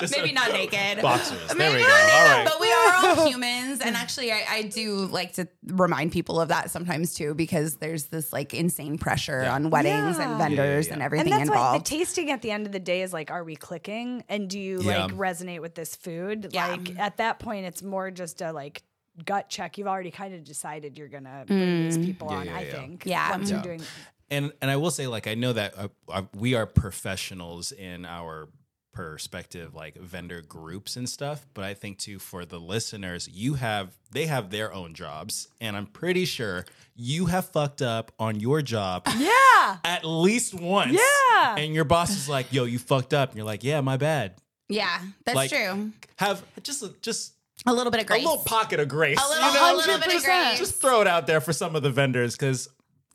Just 0.00 0.16
Maybe 0.16 0.32
not 0.32 0.52
naked. 0.52 1.02
Boxers. 1.02 1.46
There 1.48 1.56
Maybe 1.56 1.76
we 1.76 1.82
not 1.82 1.90
All 1.90 2.06
naked, 2.06 2.30
right. 2.30 2.44
But 2.46 2.60
we 2.60 2.72
are 2.72 2.94
all 3.20 3.28
humans. 3.28 3.80
And 3.80 3.96
actually 3.96 4.32
I, 4.32 4.44
I 4.48 4.62
do 4.62 5.06
like 5.06 5.34
to 5.34 5.48
remind 5.66 6.12
people 6.12 6.40
of 6.40 6.48
that 6.48 6.70
sometimes 6.70 7.14
too, 7.14 7.34
because 7.34 7.76
there's 7.76 8.04
this 8.06 8.32
like 8.32 8.54
insane 8.54 8.98
pressure 8.98 9.42
Yeah. 9.44 9.54
on 9.54 9.70
weddings 9.70 10.18
Yeah. 10.18 10.28
and 10.30 10.38
vendors 10.38 10.86
yeah. 10.88 10.92
and 10.94 10.94
and 10.94 11.02
everything 11.02 11.30
that's 11.30 11.50
why 11.50 11.56
involved. 11.56 11.86
the 11.86 11.90
tasting 11.90 12.30
at 12.30 12.40
the 12.42 12.50
end 12.50 12.66
of 12.66 12.72
the 12.72 12.78
day 12.78 13.02
is 13.02 13.12
like, 13.12 13.30
are 13.30 13.42
we 13.44 13.56
clicking? 13.56 13.83
And 13.88 14.48
do 14.48 14.58
you 14.58 14.80
Yeah. 14.82 15.04
like 15.06 15.14
resonate 15.14 15.60
with 15.60 15.74
this 15.74 15.94
food? 15.96 16.48
Yeah. 16.52 16.68
Like 16.68 16.98
at 16.98 17.16
that 17.18 17.38
point, 17.38 17.66
it's 17.66 17.82
more 17.82 18.10
just 18.10 18.40
a 18.42 18.52
like 18.52 18.82
gut 19.24 19.48
check. 19.48 19.78
You've 19.78 19.86
already 19.88 20.10
kind 20.10 20.34
of 20.34 20.44
decided 20.44 20.98
you're 20.98 21.08
gonna 21.08 21.44
bring 21.46 21.82
these 21.84 21.98
people 21.98 22.28
Yeah, 22.30 22.36
on. 22.38 22.46
yeah, 22.46 22.56
I 22.56 22.60
yeah. 22.62 22.70
think. 22.72 23.02
Yeah. 23.06 23.30
Once 23.30 23.50
Yeah. 23.50 23.56
you're 23.56 23.62
doing. 23.76 23.82
and 24.30 24.52
and 24.60 24.70
I 24.70 24.76
will 24.76 24.90
say, 24.90 25.06
like, 25.06 25.26
I 25.26 25.34
know 25.34 25.52
that 25.52 25.78
uh, 25.78 25.88
uh, 26.08 26.22
we 26.34 26.54
are 26.54 26.66
professionals 26.66 27.70
in 27.72 28.04
our 28.04 28.48
perspective, 28.92 29.74
like 29.74 29.96
vendor 29.96 30.40
groups 30.40 30.96
and 30.96 31.08
stuff. 31.08 31.46
But 31.52 31.64
I 31.64 31.74
think 31.74 31.98
too, 31.98 32.18
for 32.18 32.44
the 32.44 32.58
listeners, 32.60 33.28
you 33.28 33.54
have 33.54 33.90
they 34.12 34.26
have 34.26 34.50
their 34.50 34.72
own 34.72 34.94
jobs, 34.94 35.48
and 35.60 35.76
I'm 35.76 35.86
pretty 35.86 36.24
sure 36.24 36.64
you 36.96 37.26
have 37.26 37.46
fucked 37.50 37.82
up 37.82 38.12
on 38.18 38.38
your 38.40 38.62
job 38.62 39.06
Yeah. 39.16 39.76
at 39.84 40.04
least 40.04 40.54
once. 40.54 40.92
Yeah. 40.92 41.56
and 41.58 41.74
your 41.74 41.84
boss 41.84 42.10
is 42.10 42.28
like, 42.28 42.52
"Yo, 42.52 42.64
you 42.64 42.78
fucked 42.78 43.12
up," 43.12 43.30
and 43.30 43.36
you're 43.36 43.46
like, 43.46 43.64
"Yeah, 43.64 43.80
my 43.80 43.96
bad." 43.96 44.34
yeah, 44.68 45.00
that's 45.26 45.36
Like, 45.36 45.50
true. 45.50 45.92
Have 46.16 46.42
just 46.62 46.84
just 47.02 47.32
A 47.66 47.72
little 47.72 47.90
bit 47.90 48.00
of 48.00 48.06
grace. 48.06 48.22
a 48.24 48.28
little 48.28 48.44
pocket 48.44 48.80
of 48.80 48.88
grace. 48.88 49.18
A 49.22 49.28
little- 49.28 49.48
you 49.48 49.54
know? 49.54 49.74
a 49.74 49.76
little 49.76 49.98
bit 49.98 50.06
of 50.06 50.12
just, 50.12 50.24
grace. 50.24 50.58
Just 50.58 50.80
throw 50.80 51.00
it 51.00 51.06
out 51.06 51.26
there 51.26 51.40
for 51.40 51.52
some 51.52 51.74
of 51.76 51.82
the 51.82 51.90
vendors 51.90 52.34
because 52.36 52.68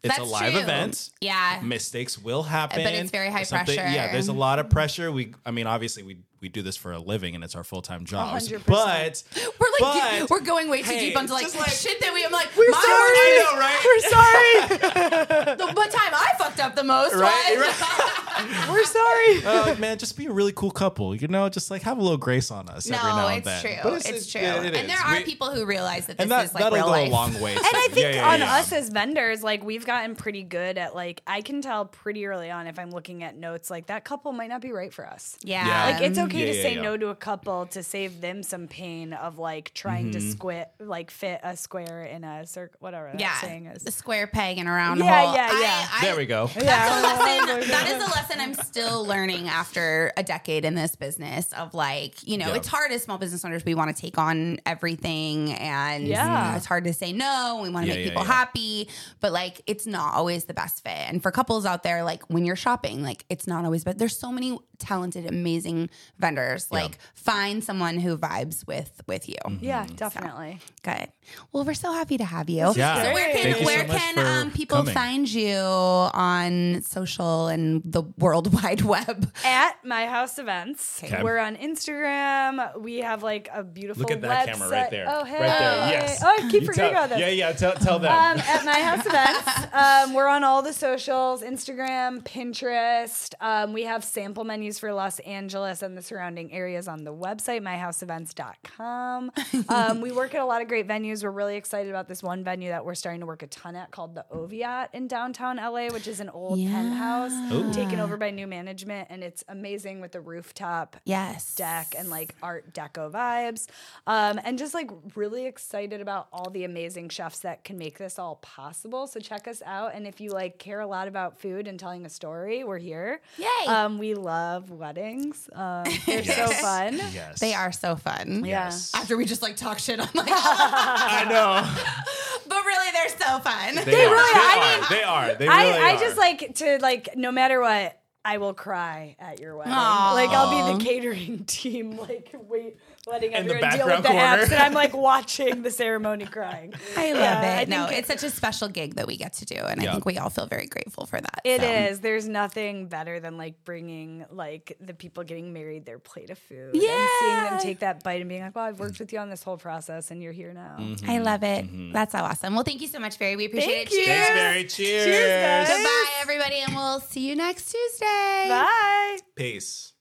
it's 0.03 0.15
a 0.15 0.19
That's 0.19 0.31
live 0.31 0.51
true. 0.53 0.61
event. 0.61 1.09
Yeah. 1.21 1.59
Mistakes 1.63 2.17
will 2.17 2.43
happen, 2.43 2.83
But 2.83 2.93
it's 2.93 3.11
very 3.11 3.29
high 3.31 3.43
Something- 3.43 3.75
pressure. 3.77 3.89
Yeah, 3.93 4.11
there's 4.11 4.27
a 4.27 4.33
lot 4.33 4.59
of 4.59 4.69
pressure. 4.69 5.11
We, 5.11 5.33
I 5.45 5.51
mean, 5.51 5.67
obviously 5.67 6.03
we 6.03 6.17
we 6.41 6.49
do 6.49 6.61
this 6.61 6.77
for 6.77 6.91
a 6.91 6.99
living 6.99 7.35
and 7.35 7.43
it's 7.43 7.55
our 7.55 7.63
full 7.63 7.81
time 7.81 8.05
jobs. 8.05 8.49
100%. 8.49 8.65
But 8.65 9.23
We're 9.59 9.87
like 9.87 10.21
but- 10.21 10.29
we're 10.31 10.39
going 10.41 10.69
way 10.69 10.81
too 10.81 10.91
hey, 10.91 10.99
deep 11.09 11.17
onto 11.17 11.33
like, 11.33 11.53
like- 11.55 11.69
shit 11.69 11.99
that 12.01 12.13
we. 12.13 12.23
I'm 12.25 12.31
like, 12.31 12.49
We're 12.57 12.69
my 12.69 12.77
sorry. 12.77 13.19
I 13.19 13.43
know, 13.43 13.59
right? 13.59 13.79
We're 13.85 14.79
sorry. 14.79 15.55
The 15.59 15.65
one 15.73 15.89
time 15.89 16.13
I 16.13 16.31
fucked 16.37 16.59
up 16.59 16.75
the 16.75 16.83
most 16.83 17.15
Right, 17.15 17.55
was. 17.57 18.69
We're 18.69 18.85
sorry. 18.85 19.43
Uh, 19.45 19.75
man, 19.79 19.97
just 19.97 20.17
be 20.17 20.27
a 20.27 20.31
really 20.31 20.51
cool 20.53 20.71
couple. 20.71 21.13
You 21.15 21.27
know, 21.27 21.49
just 21.49 21.69
like 21.71 21.81
have 21.83 21.97
a 21.97 22.01
little 22.01 22.17
grace 22.17 22.51
on 22.51 22.69
us 22.69 22.89
every 22.89 22.97
no, 23.09 23.15
now 23.15 23.27
and 23.27 23.37
it's 23.39 23.45
then. 23.45 23.61
true. 23.61 23.91
But 23.91 24.09
it's, 24.09 24.31
true. 24.31 24.41
yeah, 24.41 24.61
it 24.61 24.75
and 24.75 24.89
there 24.89 24.95
is. 24.95 25.01
are 25.05 25.17
We- 25.17 25.23
people 25.23 25.51
who 25.51 25.65
realize 25.65 26.05
that 26.07 26.17
this 26.17 26.23
and 26.23 26.31
that 26.31 26.45
is 26.45 26.53
like 26.53 26.63
that'll 26.63 26.77
real 26.77 26.85
go 26.85 26.91
life. 26.91 27.07
a 27.09 27.11
long 27.11 27.39
way. 27.41 27.51
And 27.55 27.61
I 27.65 27.87
think 27.91 27.97
Yeah, 27.97 28.11
yeah, 28.15 28.29
on 28.29 28.39
yeah. 28.39 28.55
us 28.55 28.71
as 28.71 28.89
vendors, 28.89 29.43
like 29.43 29.63
we've 29.63 29.85
gotten 29.85 30.15
pretty 30.15 30.43
good 30.43 30.77
at 30.77 30.95
like 30.95 31.21
I 31.27 31.41
can 31.41 31.61
tell 31.61 31.85
pretty 31.85 32.25
early 32.25 32.49
on 32.51 32.67
if 32.67 32.79
I'm 32.79 32.91
looking 32.91 33.23
at 33.23 33.35
notes 33.35 33.69
like 33.69 33.87
that 33.87 34.03
couple 34.05 34.31
might 34.31 34.49
not 34.49 34.61
be 34.61 34.71
right 34.71 34.93
for 34.93 35.05
us. 35.07 35.37
Yeah. 35.43 35.65
Yeah. 35.65 35.85
Like 35.97 36.01
it's 36.09 36.19
okay 36.19 36.28
Yeah, 36.37 36.45
to 36.45 36.55
yeah, 36.55 36.61
say 36.61 36.75
yeah. 36.75 36.81
no 36.81 36.97
to 36.97 37.07
a 37.09 37.15
couple 37.15 37.65
to 37.67 37.81
save 37.83 38.21
them 38.21 38.43
some 38.43 38.67
pain 38.67 39.13
of 39.13 39.37
like 39.39 39.73
trying 39.73 40.11
Mm-hmm. 40.11 40.29
to 40.29 40.35
squit 40.37 40.65
like 40.79 41.09
fit 41.11 41.39
a 41.43 41.57
square 41.57 42.03
in 42.03 42.23
a 42.23 42.45
circle 42.45 42.77
whatever 42.79 43.09
that 43.11 43.19
yeah, 43.19 43.39
saying 43.41 43.65
is. 43.65 43.83
the 43.83 43.91
square 43.91 44.27
peg 44.27 44.57
in 44.57 44.67
a 44.67 44.71
round 44.71 44.99
Yeah, 44.99 45.25
hole. 45.25 45.33
yeah, 45.35 45.49
I- 45.51 45.61
yeah. 45.61 46.01
There 46.01 46.15
we 46.17 46.25
go. 46.25 46.47
That's 46.47 46.57
a 46.59 47.01
lesson. 47.01 47.69
That 47.69 47.87
is 47.89 48.03
a 48.03 48.09
lesson 48.11 48.39
I'm 48.39 48.53
still 48.53 49.05
learning 49.05 49.47
after 49.49 50.11
a 50.17 50.23
decade 50.23 50.65
in 50.65 50.75
this 50.75 50.95
business 50.95 51.51
of 51.53 51.73
like, 51.73 52.25
you 52.27 52.37
know, 52.37 52.47
Yeah. 52.49 52.55
it's 52.55 52.67
hard 52.67 52.91
as 52.91 53.03
small 53.03 53.17
business 53.17 53.43
owners. 53.45 53.63
We 53.65 53.75
want 53.75 53.95
to 53.95 53.99
take 54.01 54.17
on 54.17 54.59
everything 54.65 55.51
and 55.53 56.07
Yeah. 56.07 56.55
it's 56.55 56.65
hard 56.65 56.83
to 56.85 56.93
say 56.93 57.11
no. 57.13 57.59
We 57.61 57.69
want 57.69 57.85
to 57.85 57.89
Yeah, 57.91 57.95
make 57.97 58.05
yeah, 58.05 58.09
people 58.11 58.23
yeah. 58.23 58.31
happy, 58.33 58.89
but 59.19 59.31
like 59.31 59.61
it's 59.67 59.85
not 59.85 60.13
always 60.13 60.45
the 60.45 60.53
best 60.53 60.83
fit. 60.83 60.91
And 60.91 61.21
for 61.21 61.31
couples 61.31 61.65
out 61.65 61.83
there, 61.83 62.03
like 62.03 62.23
when 62.29 62.45
you're 62.45 62.55
shopping, 62.55 63.03
like 63.03 63.25
it's 63.29 63.47
not 63.47 63.65
always, 63.65 63.83
but 63.83 63.97
there's 63.97 64.17
so 64.17 64.31
many 64.31 64.57
talented, 64.79 65.25
amazing 65.25 65.89
vendors. 66.17 66.71
Like 66.71 66.97
find 67.13 67.63
someone 67.63 67.99
who 67.99 68.17
vibes 68.17 68.65
with 68.65 69.01
with 69.07 69.27
you. 69.29 69.35
Yeah, 69.61 69.85
definitely. 69.95 70.59
Good. 70.83 71.09
Well, 71.51 71.63
we're 71.63 71.73
so 71.75 71.91
happy 71.93 72.17
to 72.17 72.25
have 72.25 72.49
you. 72.49 72.73
Yeah. 72.75 73.03
So 73.03 73.13
where 73.13 73.25
can 73.31 73.43
Thank 73.43 73.47
you 73.59 73.61
so 73.61 73.65
where 73.65 73.85
can 73.85 74.17
um, 74.19 74.51
people 74.51 74.77
coming. 74.77 74.93
find 74.95 75.31
you 75.31 75.57
on 75.57 76.81
social 76.81 77.47
and 77.47 77.81
the 77.85 78.01
World 78.17 78.51
Wide 78.63 78.81
Web? 78.81 79.31
At 79.45 79.75
my 79.85 80.07
house 80.07 80.39
events, 80.39 81.01
Okay. 81.03 81.21
we're 81.21 81.37
on 81.37 81.55
Instagram. 81.57 82.79
We 82.81 82.97
have 82.97 83.21
like 83.23 83.49
a 83.53 83.63
beautiful. 83.63 84.01
Look 84.01 84.11
at 84.11 84.21
that 84.21 84.47
website. 84.47 84.51
camera 84.53 84.69
right 84.69 84.91
there. 84.91 85.05
Oh, 85.07 85.23
hey. 85.23 85.33
Right 85.39 85.59
there. 85.59 85.89
Yes. 85.91 86.23
Oh, 86.23 86.27
I 86.27 86.49
keep 86.49 86.61
You 86.61 86.67
forgetting 86.67 86.93
tell- 86.93 87.03
about 87.05 87.09
this. 87.09 87.19
Yeah, 87.19 87.27
yeah. 87.29 87.51
Tell, 87.51 87.73
tell 87.73 87.99
them. 87.99 88.11
Um, 88.11 88.39
at 88.39 88.65
my 88.65 88.79
house 88.79 89.05
events, 89.05 89.73
um, 89.73 90.13
we're 90.13 90.27
on 90.27 90.43
all 90.43 90.61
the 90.61 90.73
socials 90.73 91.41
Instagram, 91.43 92.23
Pinterest. 92.23 93.33
Um, 93.39 93.73
we 93.73 93.83
have 93.83 94.03
sample 94.03 94.43
menus 94.43 94.68
for 94.77 94.93
Los 94.93 95.19
Angeles 95.19 95.81
and 95.81 95.97
the 95.97 96.01
surrounding 96.01 96.51
areas 96.51 96.87
on 96.87 97.03
the 97.05 97.13
website, 97.13 97.61
myhouseevents.com. 97.63 99.31
Um, 99.69 100.01
we 100.01 100.11
work 100.11 100.33
at 100.35 100.41
a 100.41 100.45
lot 100.45 100.61
of 100.61 100.67
great 100.67 100.87
venues. 100.87 101.23
We're 101.23 101.29
really 101.31 101.55
excited 101.55 101.89
about 101.89 102.07
this 102.07 102.23
one 102.23 102.43
venue 102.43 102.69
that 102.69 102.83
we're 102.83 102.95
starting 102.95 103.19
to 103.21 103.25
work 103.27 103.43
a 103.43 103.47
ton 103.47 103.75
at 103.75 103.91
called 103.91 104.15
the 104.15 104.25
Oviatt 104.33 104.89
in 104.93 105.07
downtown 105.07 105.57
LA, 105.57 105.87
which 105.87 106.07
is 106.07 106.19
an 106.19 106.29
old 106.29 106.57
penthouse 106.59 107.31
Ooh. 107.51 107.71
taken 107.73 107.99
over 107.99 108.17
by 108.17 108.31
new 108.31 108.47
management. 108.47 109.07
And 109.11 109.23
it's 109.23 109.43
amazing 109.47 110.01
with 110.01 110.11
the 110.11 110.21
rooftop 110.21 110.97
Yes. 111.05 111.55
deck 111.55 111.93
and 111.97 112.09
like 112.09 112.35
art 112.41 112.73
deco 112.73 113.11
vibes 113.11 113.67
um, 114.07 114.39
and 114.43 114.57
just 114.57 114.73
like 114.73 114.89
really 115.15 115.45
excited 115.45 116.01
about 116.01 116.27
all 116.33 116.49
the 116.49 116.63
amazing 116.63 117.09
chefs 117.09 117.39
that 117.39 117.63
can 117.63 117.77
make 117.77 117.97
this 117.97 118.17
all 118.19 118.35
possible 118.37 119.07
so 119.07 119.19
check 119.19 119.47
us 119.47 119.61
out 119.65 119.93
and 119.93 120.07
if 120.07 120.19
you 120.19 120.31
like 120.31 120.57
care 120.57 120.79
a 120.79 120.87
lot 120.87 121.07
about 121.07 121.39
food 121.39 121.67
and 121.67 121.79
telling 121.79 122.05
a 122.05 122.09
story 122.09 122.63
we're 122.63 122.77
here 122.77 123.21
Yay. 123.37 123.67
um, 123.67 123.97
we 123.97 124.13
love 124.15 124.58
weddings 124.69 125.49
um, 125.53 125.83
they're 126.05 126.23
so 126.23 126.47
fun 126.47 126.99
yes. 127.13 127.39
They 127.39 127.53
are 127.53 127.71
so 127.71 127.95
fun. 127.95 128.43
Yes. 128.45 128.91
After 128.93 129.17
we 129.17 129.25
just 129.25 129.41
like 129.41 129.55
talk 129.55 129.79
shit 129.79 129.99
on 129.99 130.07
like, 130.13 130.27
I 130.31 131.25
know. 131.29 131.63
but 132.47 132.65
really 132.65 132.91
they're 132.91 133.09
so 133.09 133.39
fun. 133.39 133.75
They, 133.85 134.05
are. 134.05 134.11
really 134.11 134.33
They 134.33 134.39
are. 134.39 134.49
are. 134.49 134.81
I 134.81 134.87
They 134.89 135.03
are. 135.03 135.33
They 135.35 135.47
really 135.47 135.71
I, 135.71 135.91
I 135.91 135.95
are. 135.95 135.99
just 135.99 136.17
like 136.17 136.55
to 136.55 136.77
like 136.81 137.15
no 137.15 137.31
matter 137.31 137.61
what 137.61 137.99
I 138.25 138.37
will 138.37 138.53
cry 138.53 139.15
at 139.19 139.39
your 139.39 139.55
wedding. 139.55 139.73
Aw. 139.73 140.13
Like 140.13 140.29
I'll 140.31 140.77
be 140.77 140.77
the 140.77 140.83
catering 140.89 141.45
team, 141.45 141.97
like 141.97 142.33
wait, 142.47 142.77
letting 143.07 143.31
In 143.33 143.47
the 143.47 143.55
everyone 143.55 143.77
deal 143.77 143.85
with 143.87 144.03
the 144.03 144.09
corner. 144.09 144.21
apps, 144.21 144.43
and 144.51 144.55
I'm 144.55 144.73
like 144.73 144.93
watching 144.95 145.61
the 145.63 145.71
ceremony 145.71 146.25
crying. 146.25 146.73
I 146.97 147.13
love 147.13 147.21
Yeah, 147.21 147.55
I 147.57 147.61
it. 147.61 147.69
no, 147.69 147.87
think 147.87 147.99
it's 147.99 148.07
such 148.07 148.23
a 148.23 148.29
special 148.29 148.67
gig 148.67 148.95
that 148.95 149.07
we 149.07 149.17
get 149.17 149.33
to 149.33 149.45
do, 149.45 149.55
and 149.55 149.81
I 149.81 149.91
think 149.91 150.05
we 150.05 150.17
all 150.17 150.29
feel 150.29 150.45
very 150.47 150.67
grateful 150.67 151.05
for 151.05 151.19
that. 151.19 151.41
It 151.43 151.61
so. 151.61 151.67
is. 151.67 151.99
There's 152.01 152.27
nothing 152.27 152.87
better 152.87 153.19
than 153.19 153.37
like 153.37 153.63
bringing 153.63 154.25
like 154.31 154.77
the 154.79 154.93
people 154.93 155.23
getting 155.23 155.53
married 155.53 155.85
their 155.85 155.99
plate 155.99 156.29
of 156.29 156.37
food 156.37 156.73
and 156.73 156.81
Yeah. 156.83 157.07
seeing 157.19 157.35
them 157.43 157.59
take 157.59 157.79
that 157.79 158.03
bite 158.03 158.19
and 158.21 158.29
being 158.29 158.41
like, 158.43 158.55
"Well, 158.55 158.65
I've 158.65 158.79
worked 158.79 158.99
with 158.99 159.11
you 159.13 159.19
on 159.19 159.29
this 159.29 159.43
whole 159.43 159.57
process, 159.57 160.11
and 160.11 160.21
you're 160.21 160.31
here 160.33 160.53
now." 160.53 160.75
Mm-hmm. 160.79 161.09
I 161.09 161.19
love 161.19 161.43
it. 161.43 161.93
That's 161.93 162.11
so 162.11 162.19
awesome. 162.19 162.53
Well, 162.55 162.63
thank 162.63 162.81
you 162.81 162.87
so 162.87 162.99
much, 162.99 163.17
Barrie. 163.17 163.35
We 163.35 163.45
appreciate 163.45 163.89
Thank 163.89 163.91
it. 163.91 163.97
you. 163.97 164.05
Cheers. 164.05 164.17
Thanks, 164.27 164.35
Mary. 164.35 164.63
Cheers. 164.65 165.05
Cheers, 165.05 165.43
guys. 165.67 165.77
Goodbye, 165.77 166.05
everybody, 166.21 166.55
and 166.65 166.75
we'll 166.75 166.99
see 166.99 167.27
you 167.27 167.35
next 167.35 167.71
Tuesday. 167.71 168.45
Bye. 168.49 169.17
Peace. 169.35 169.93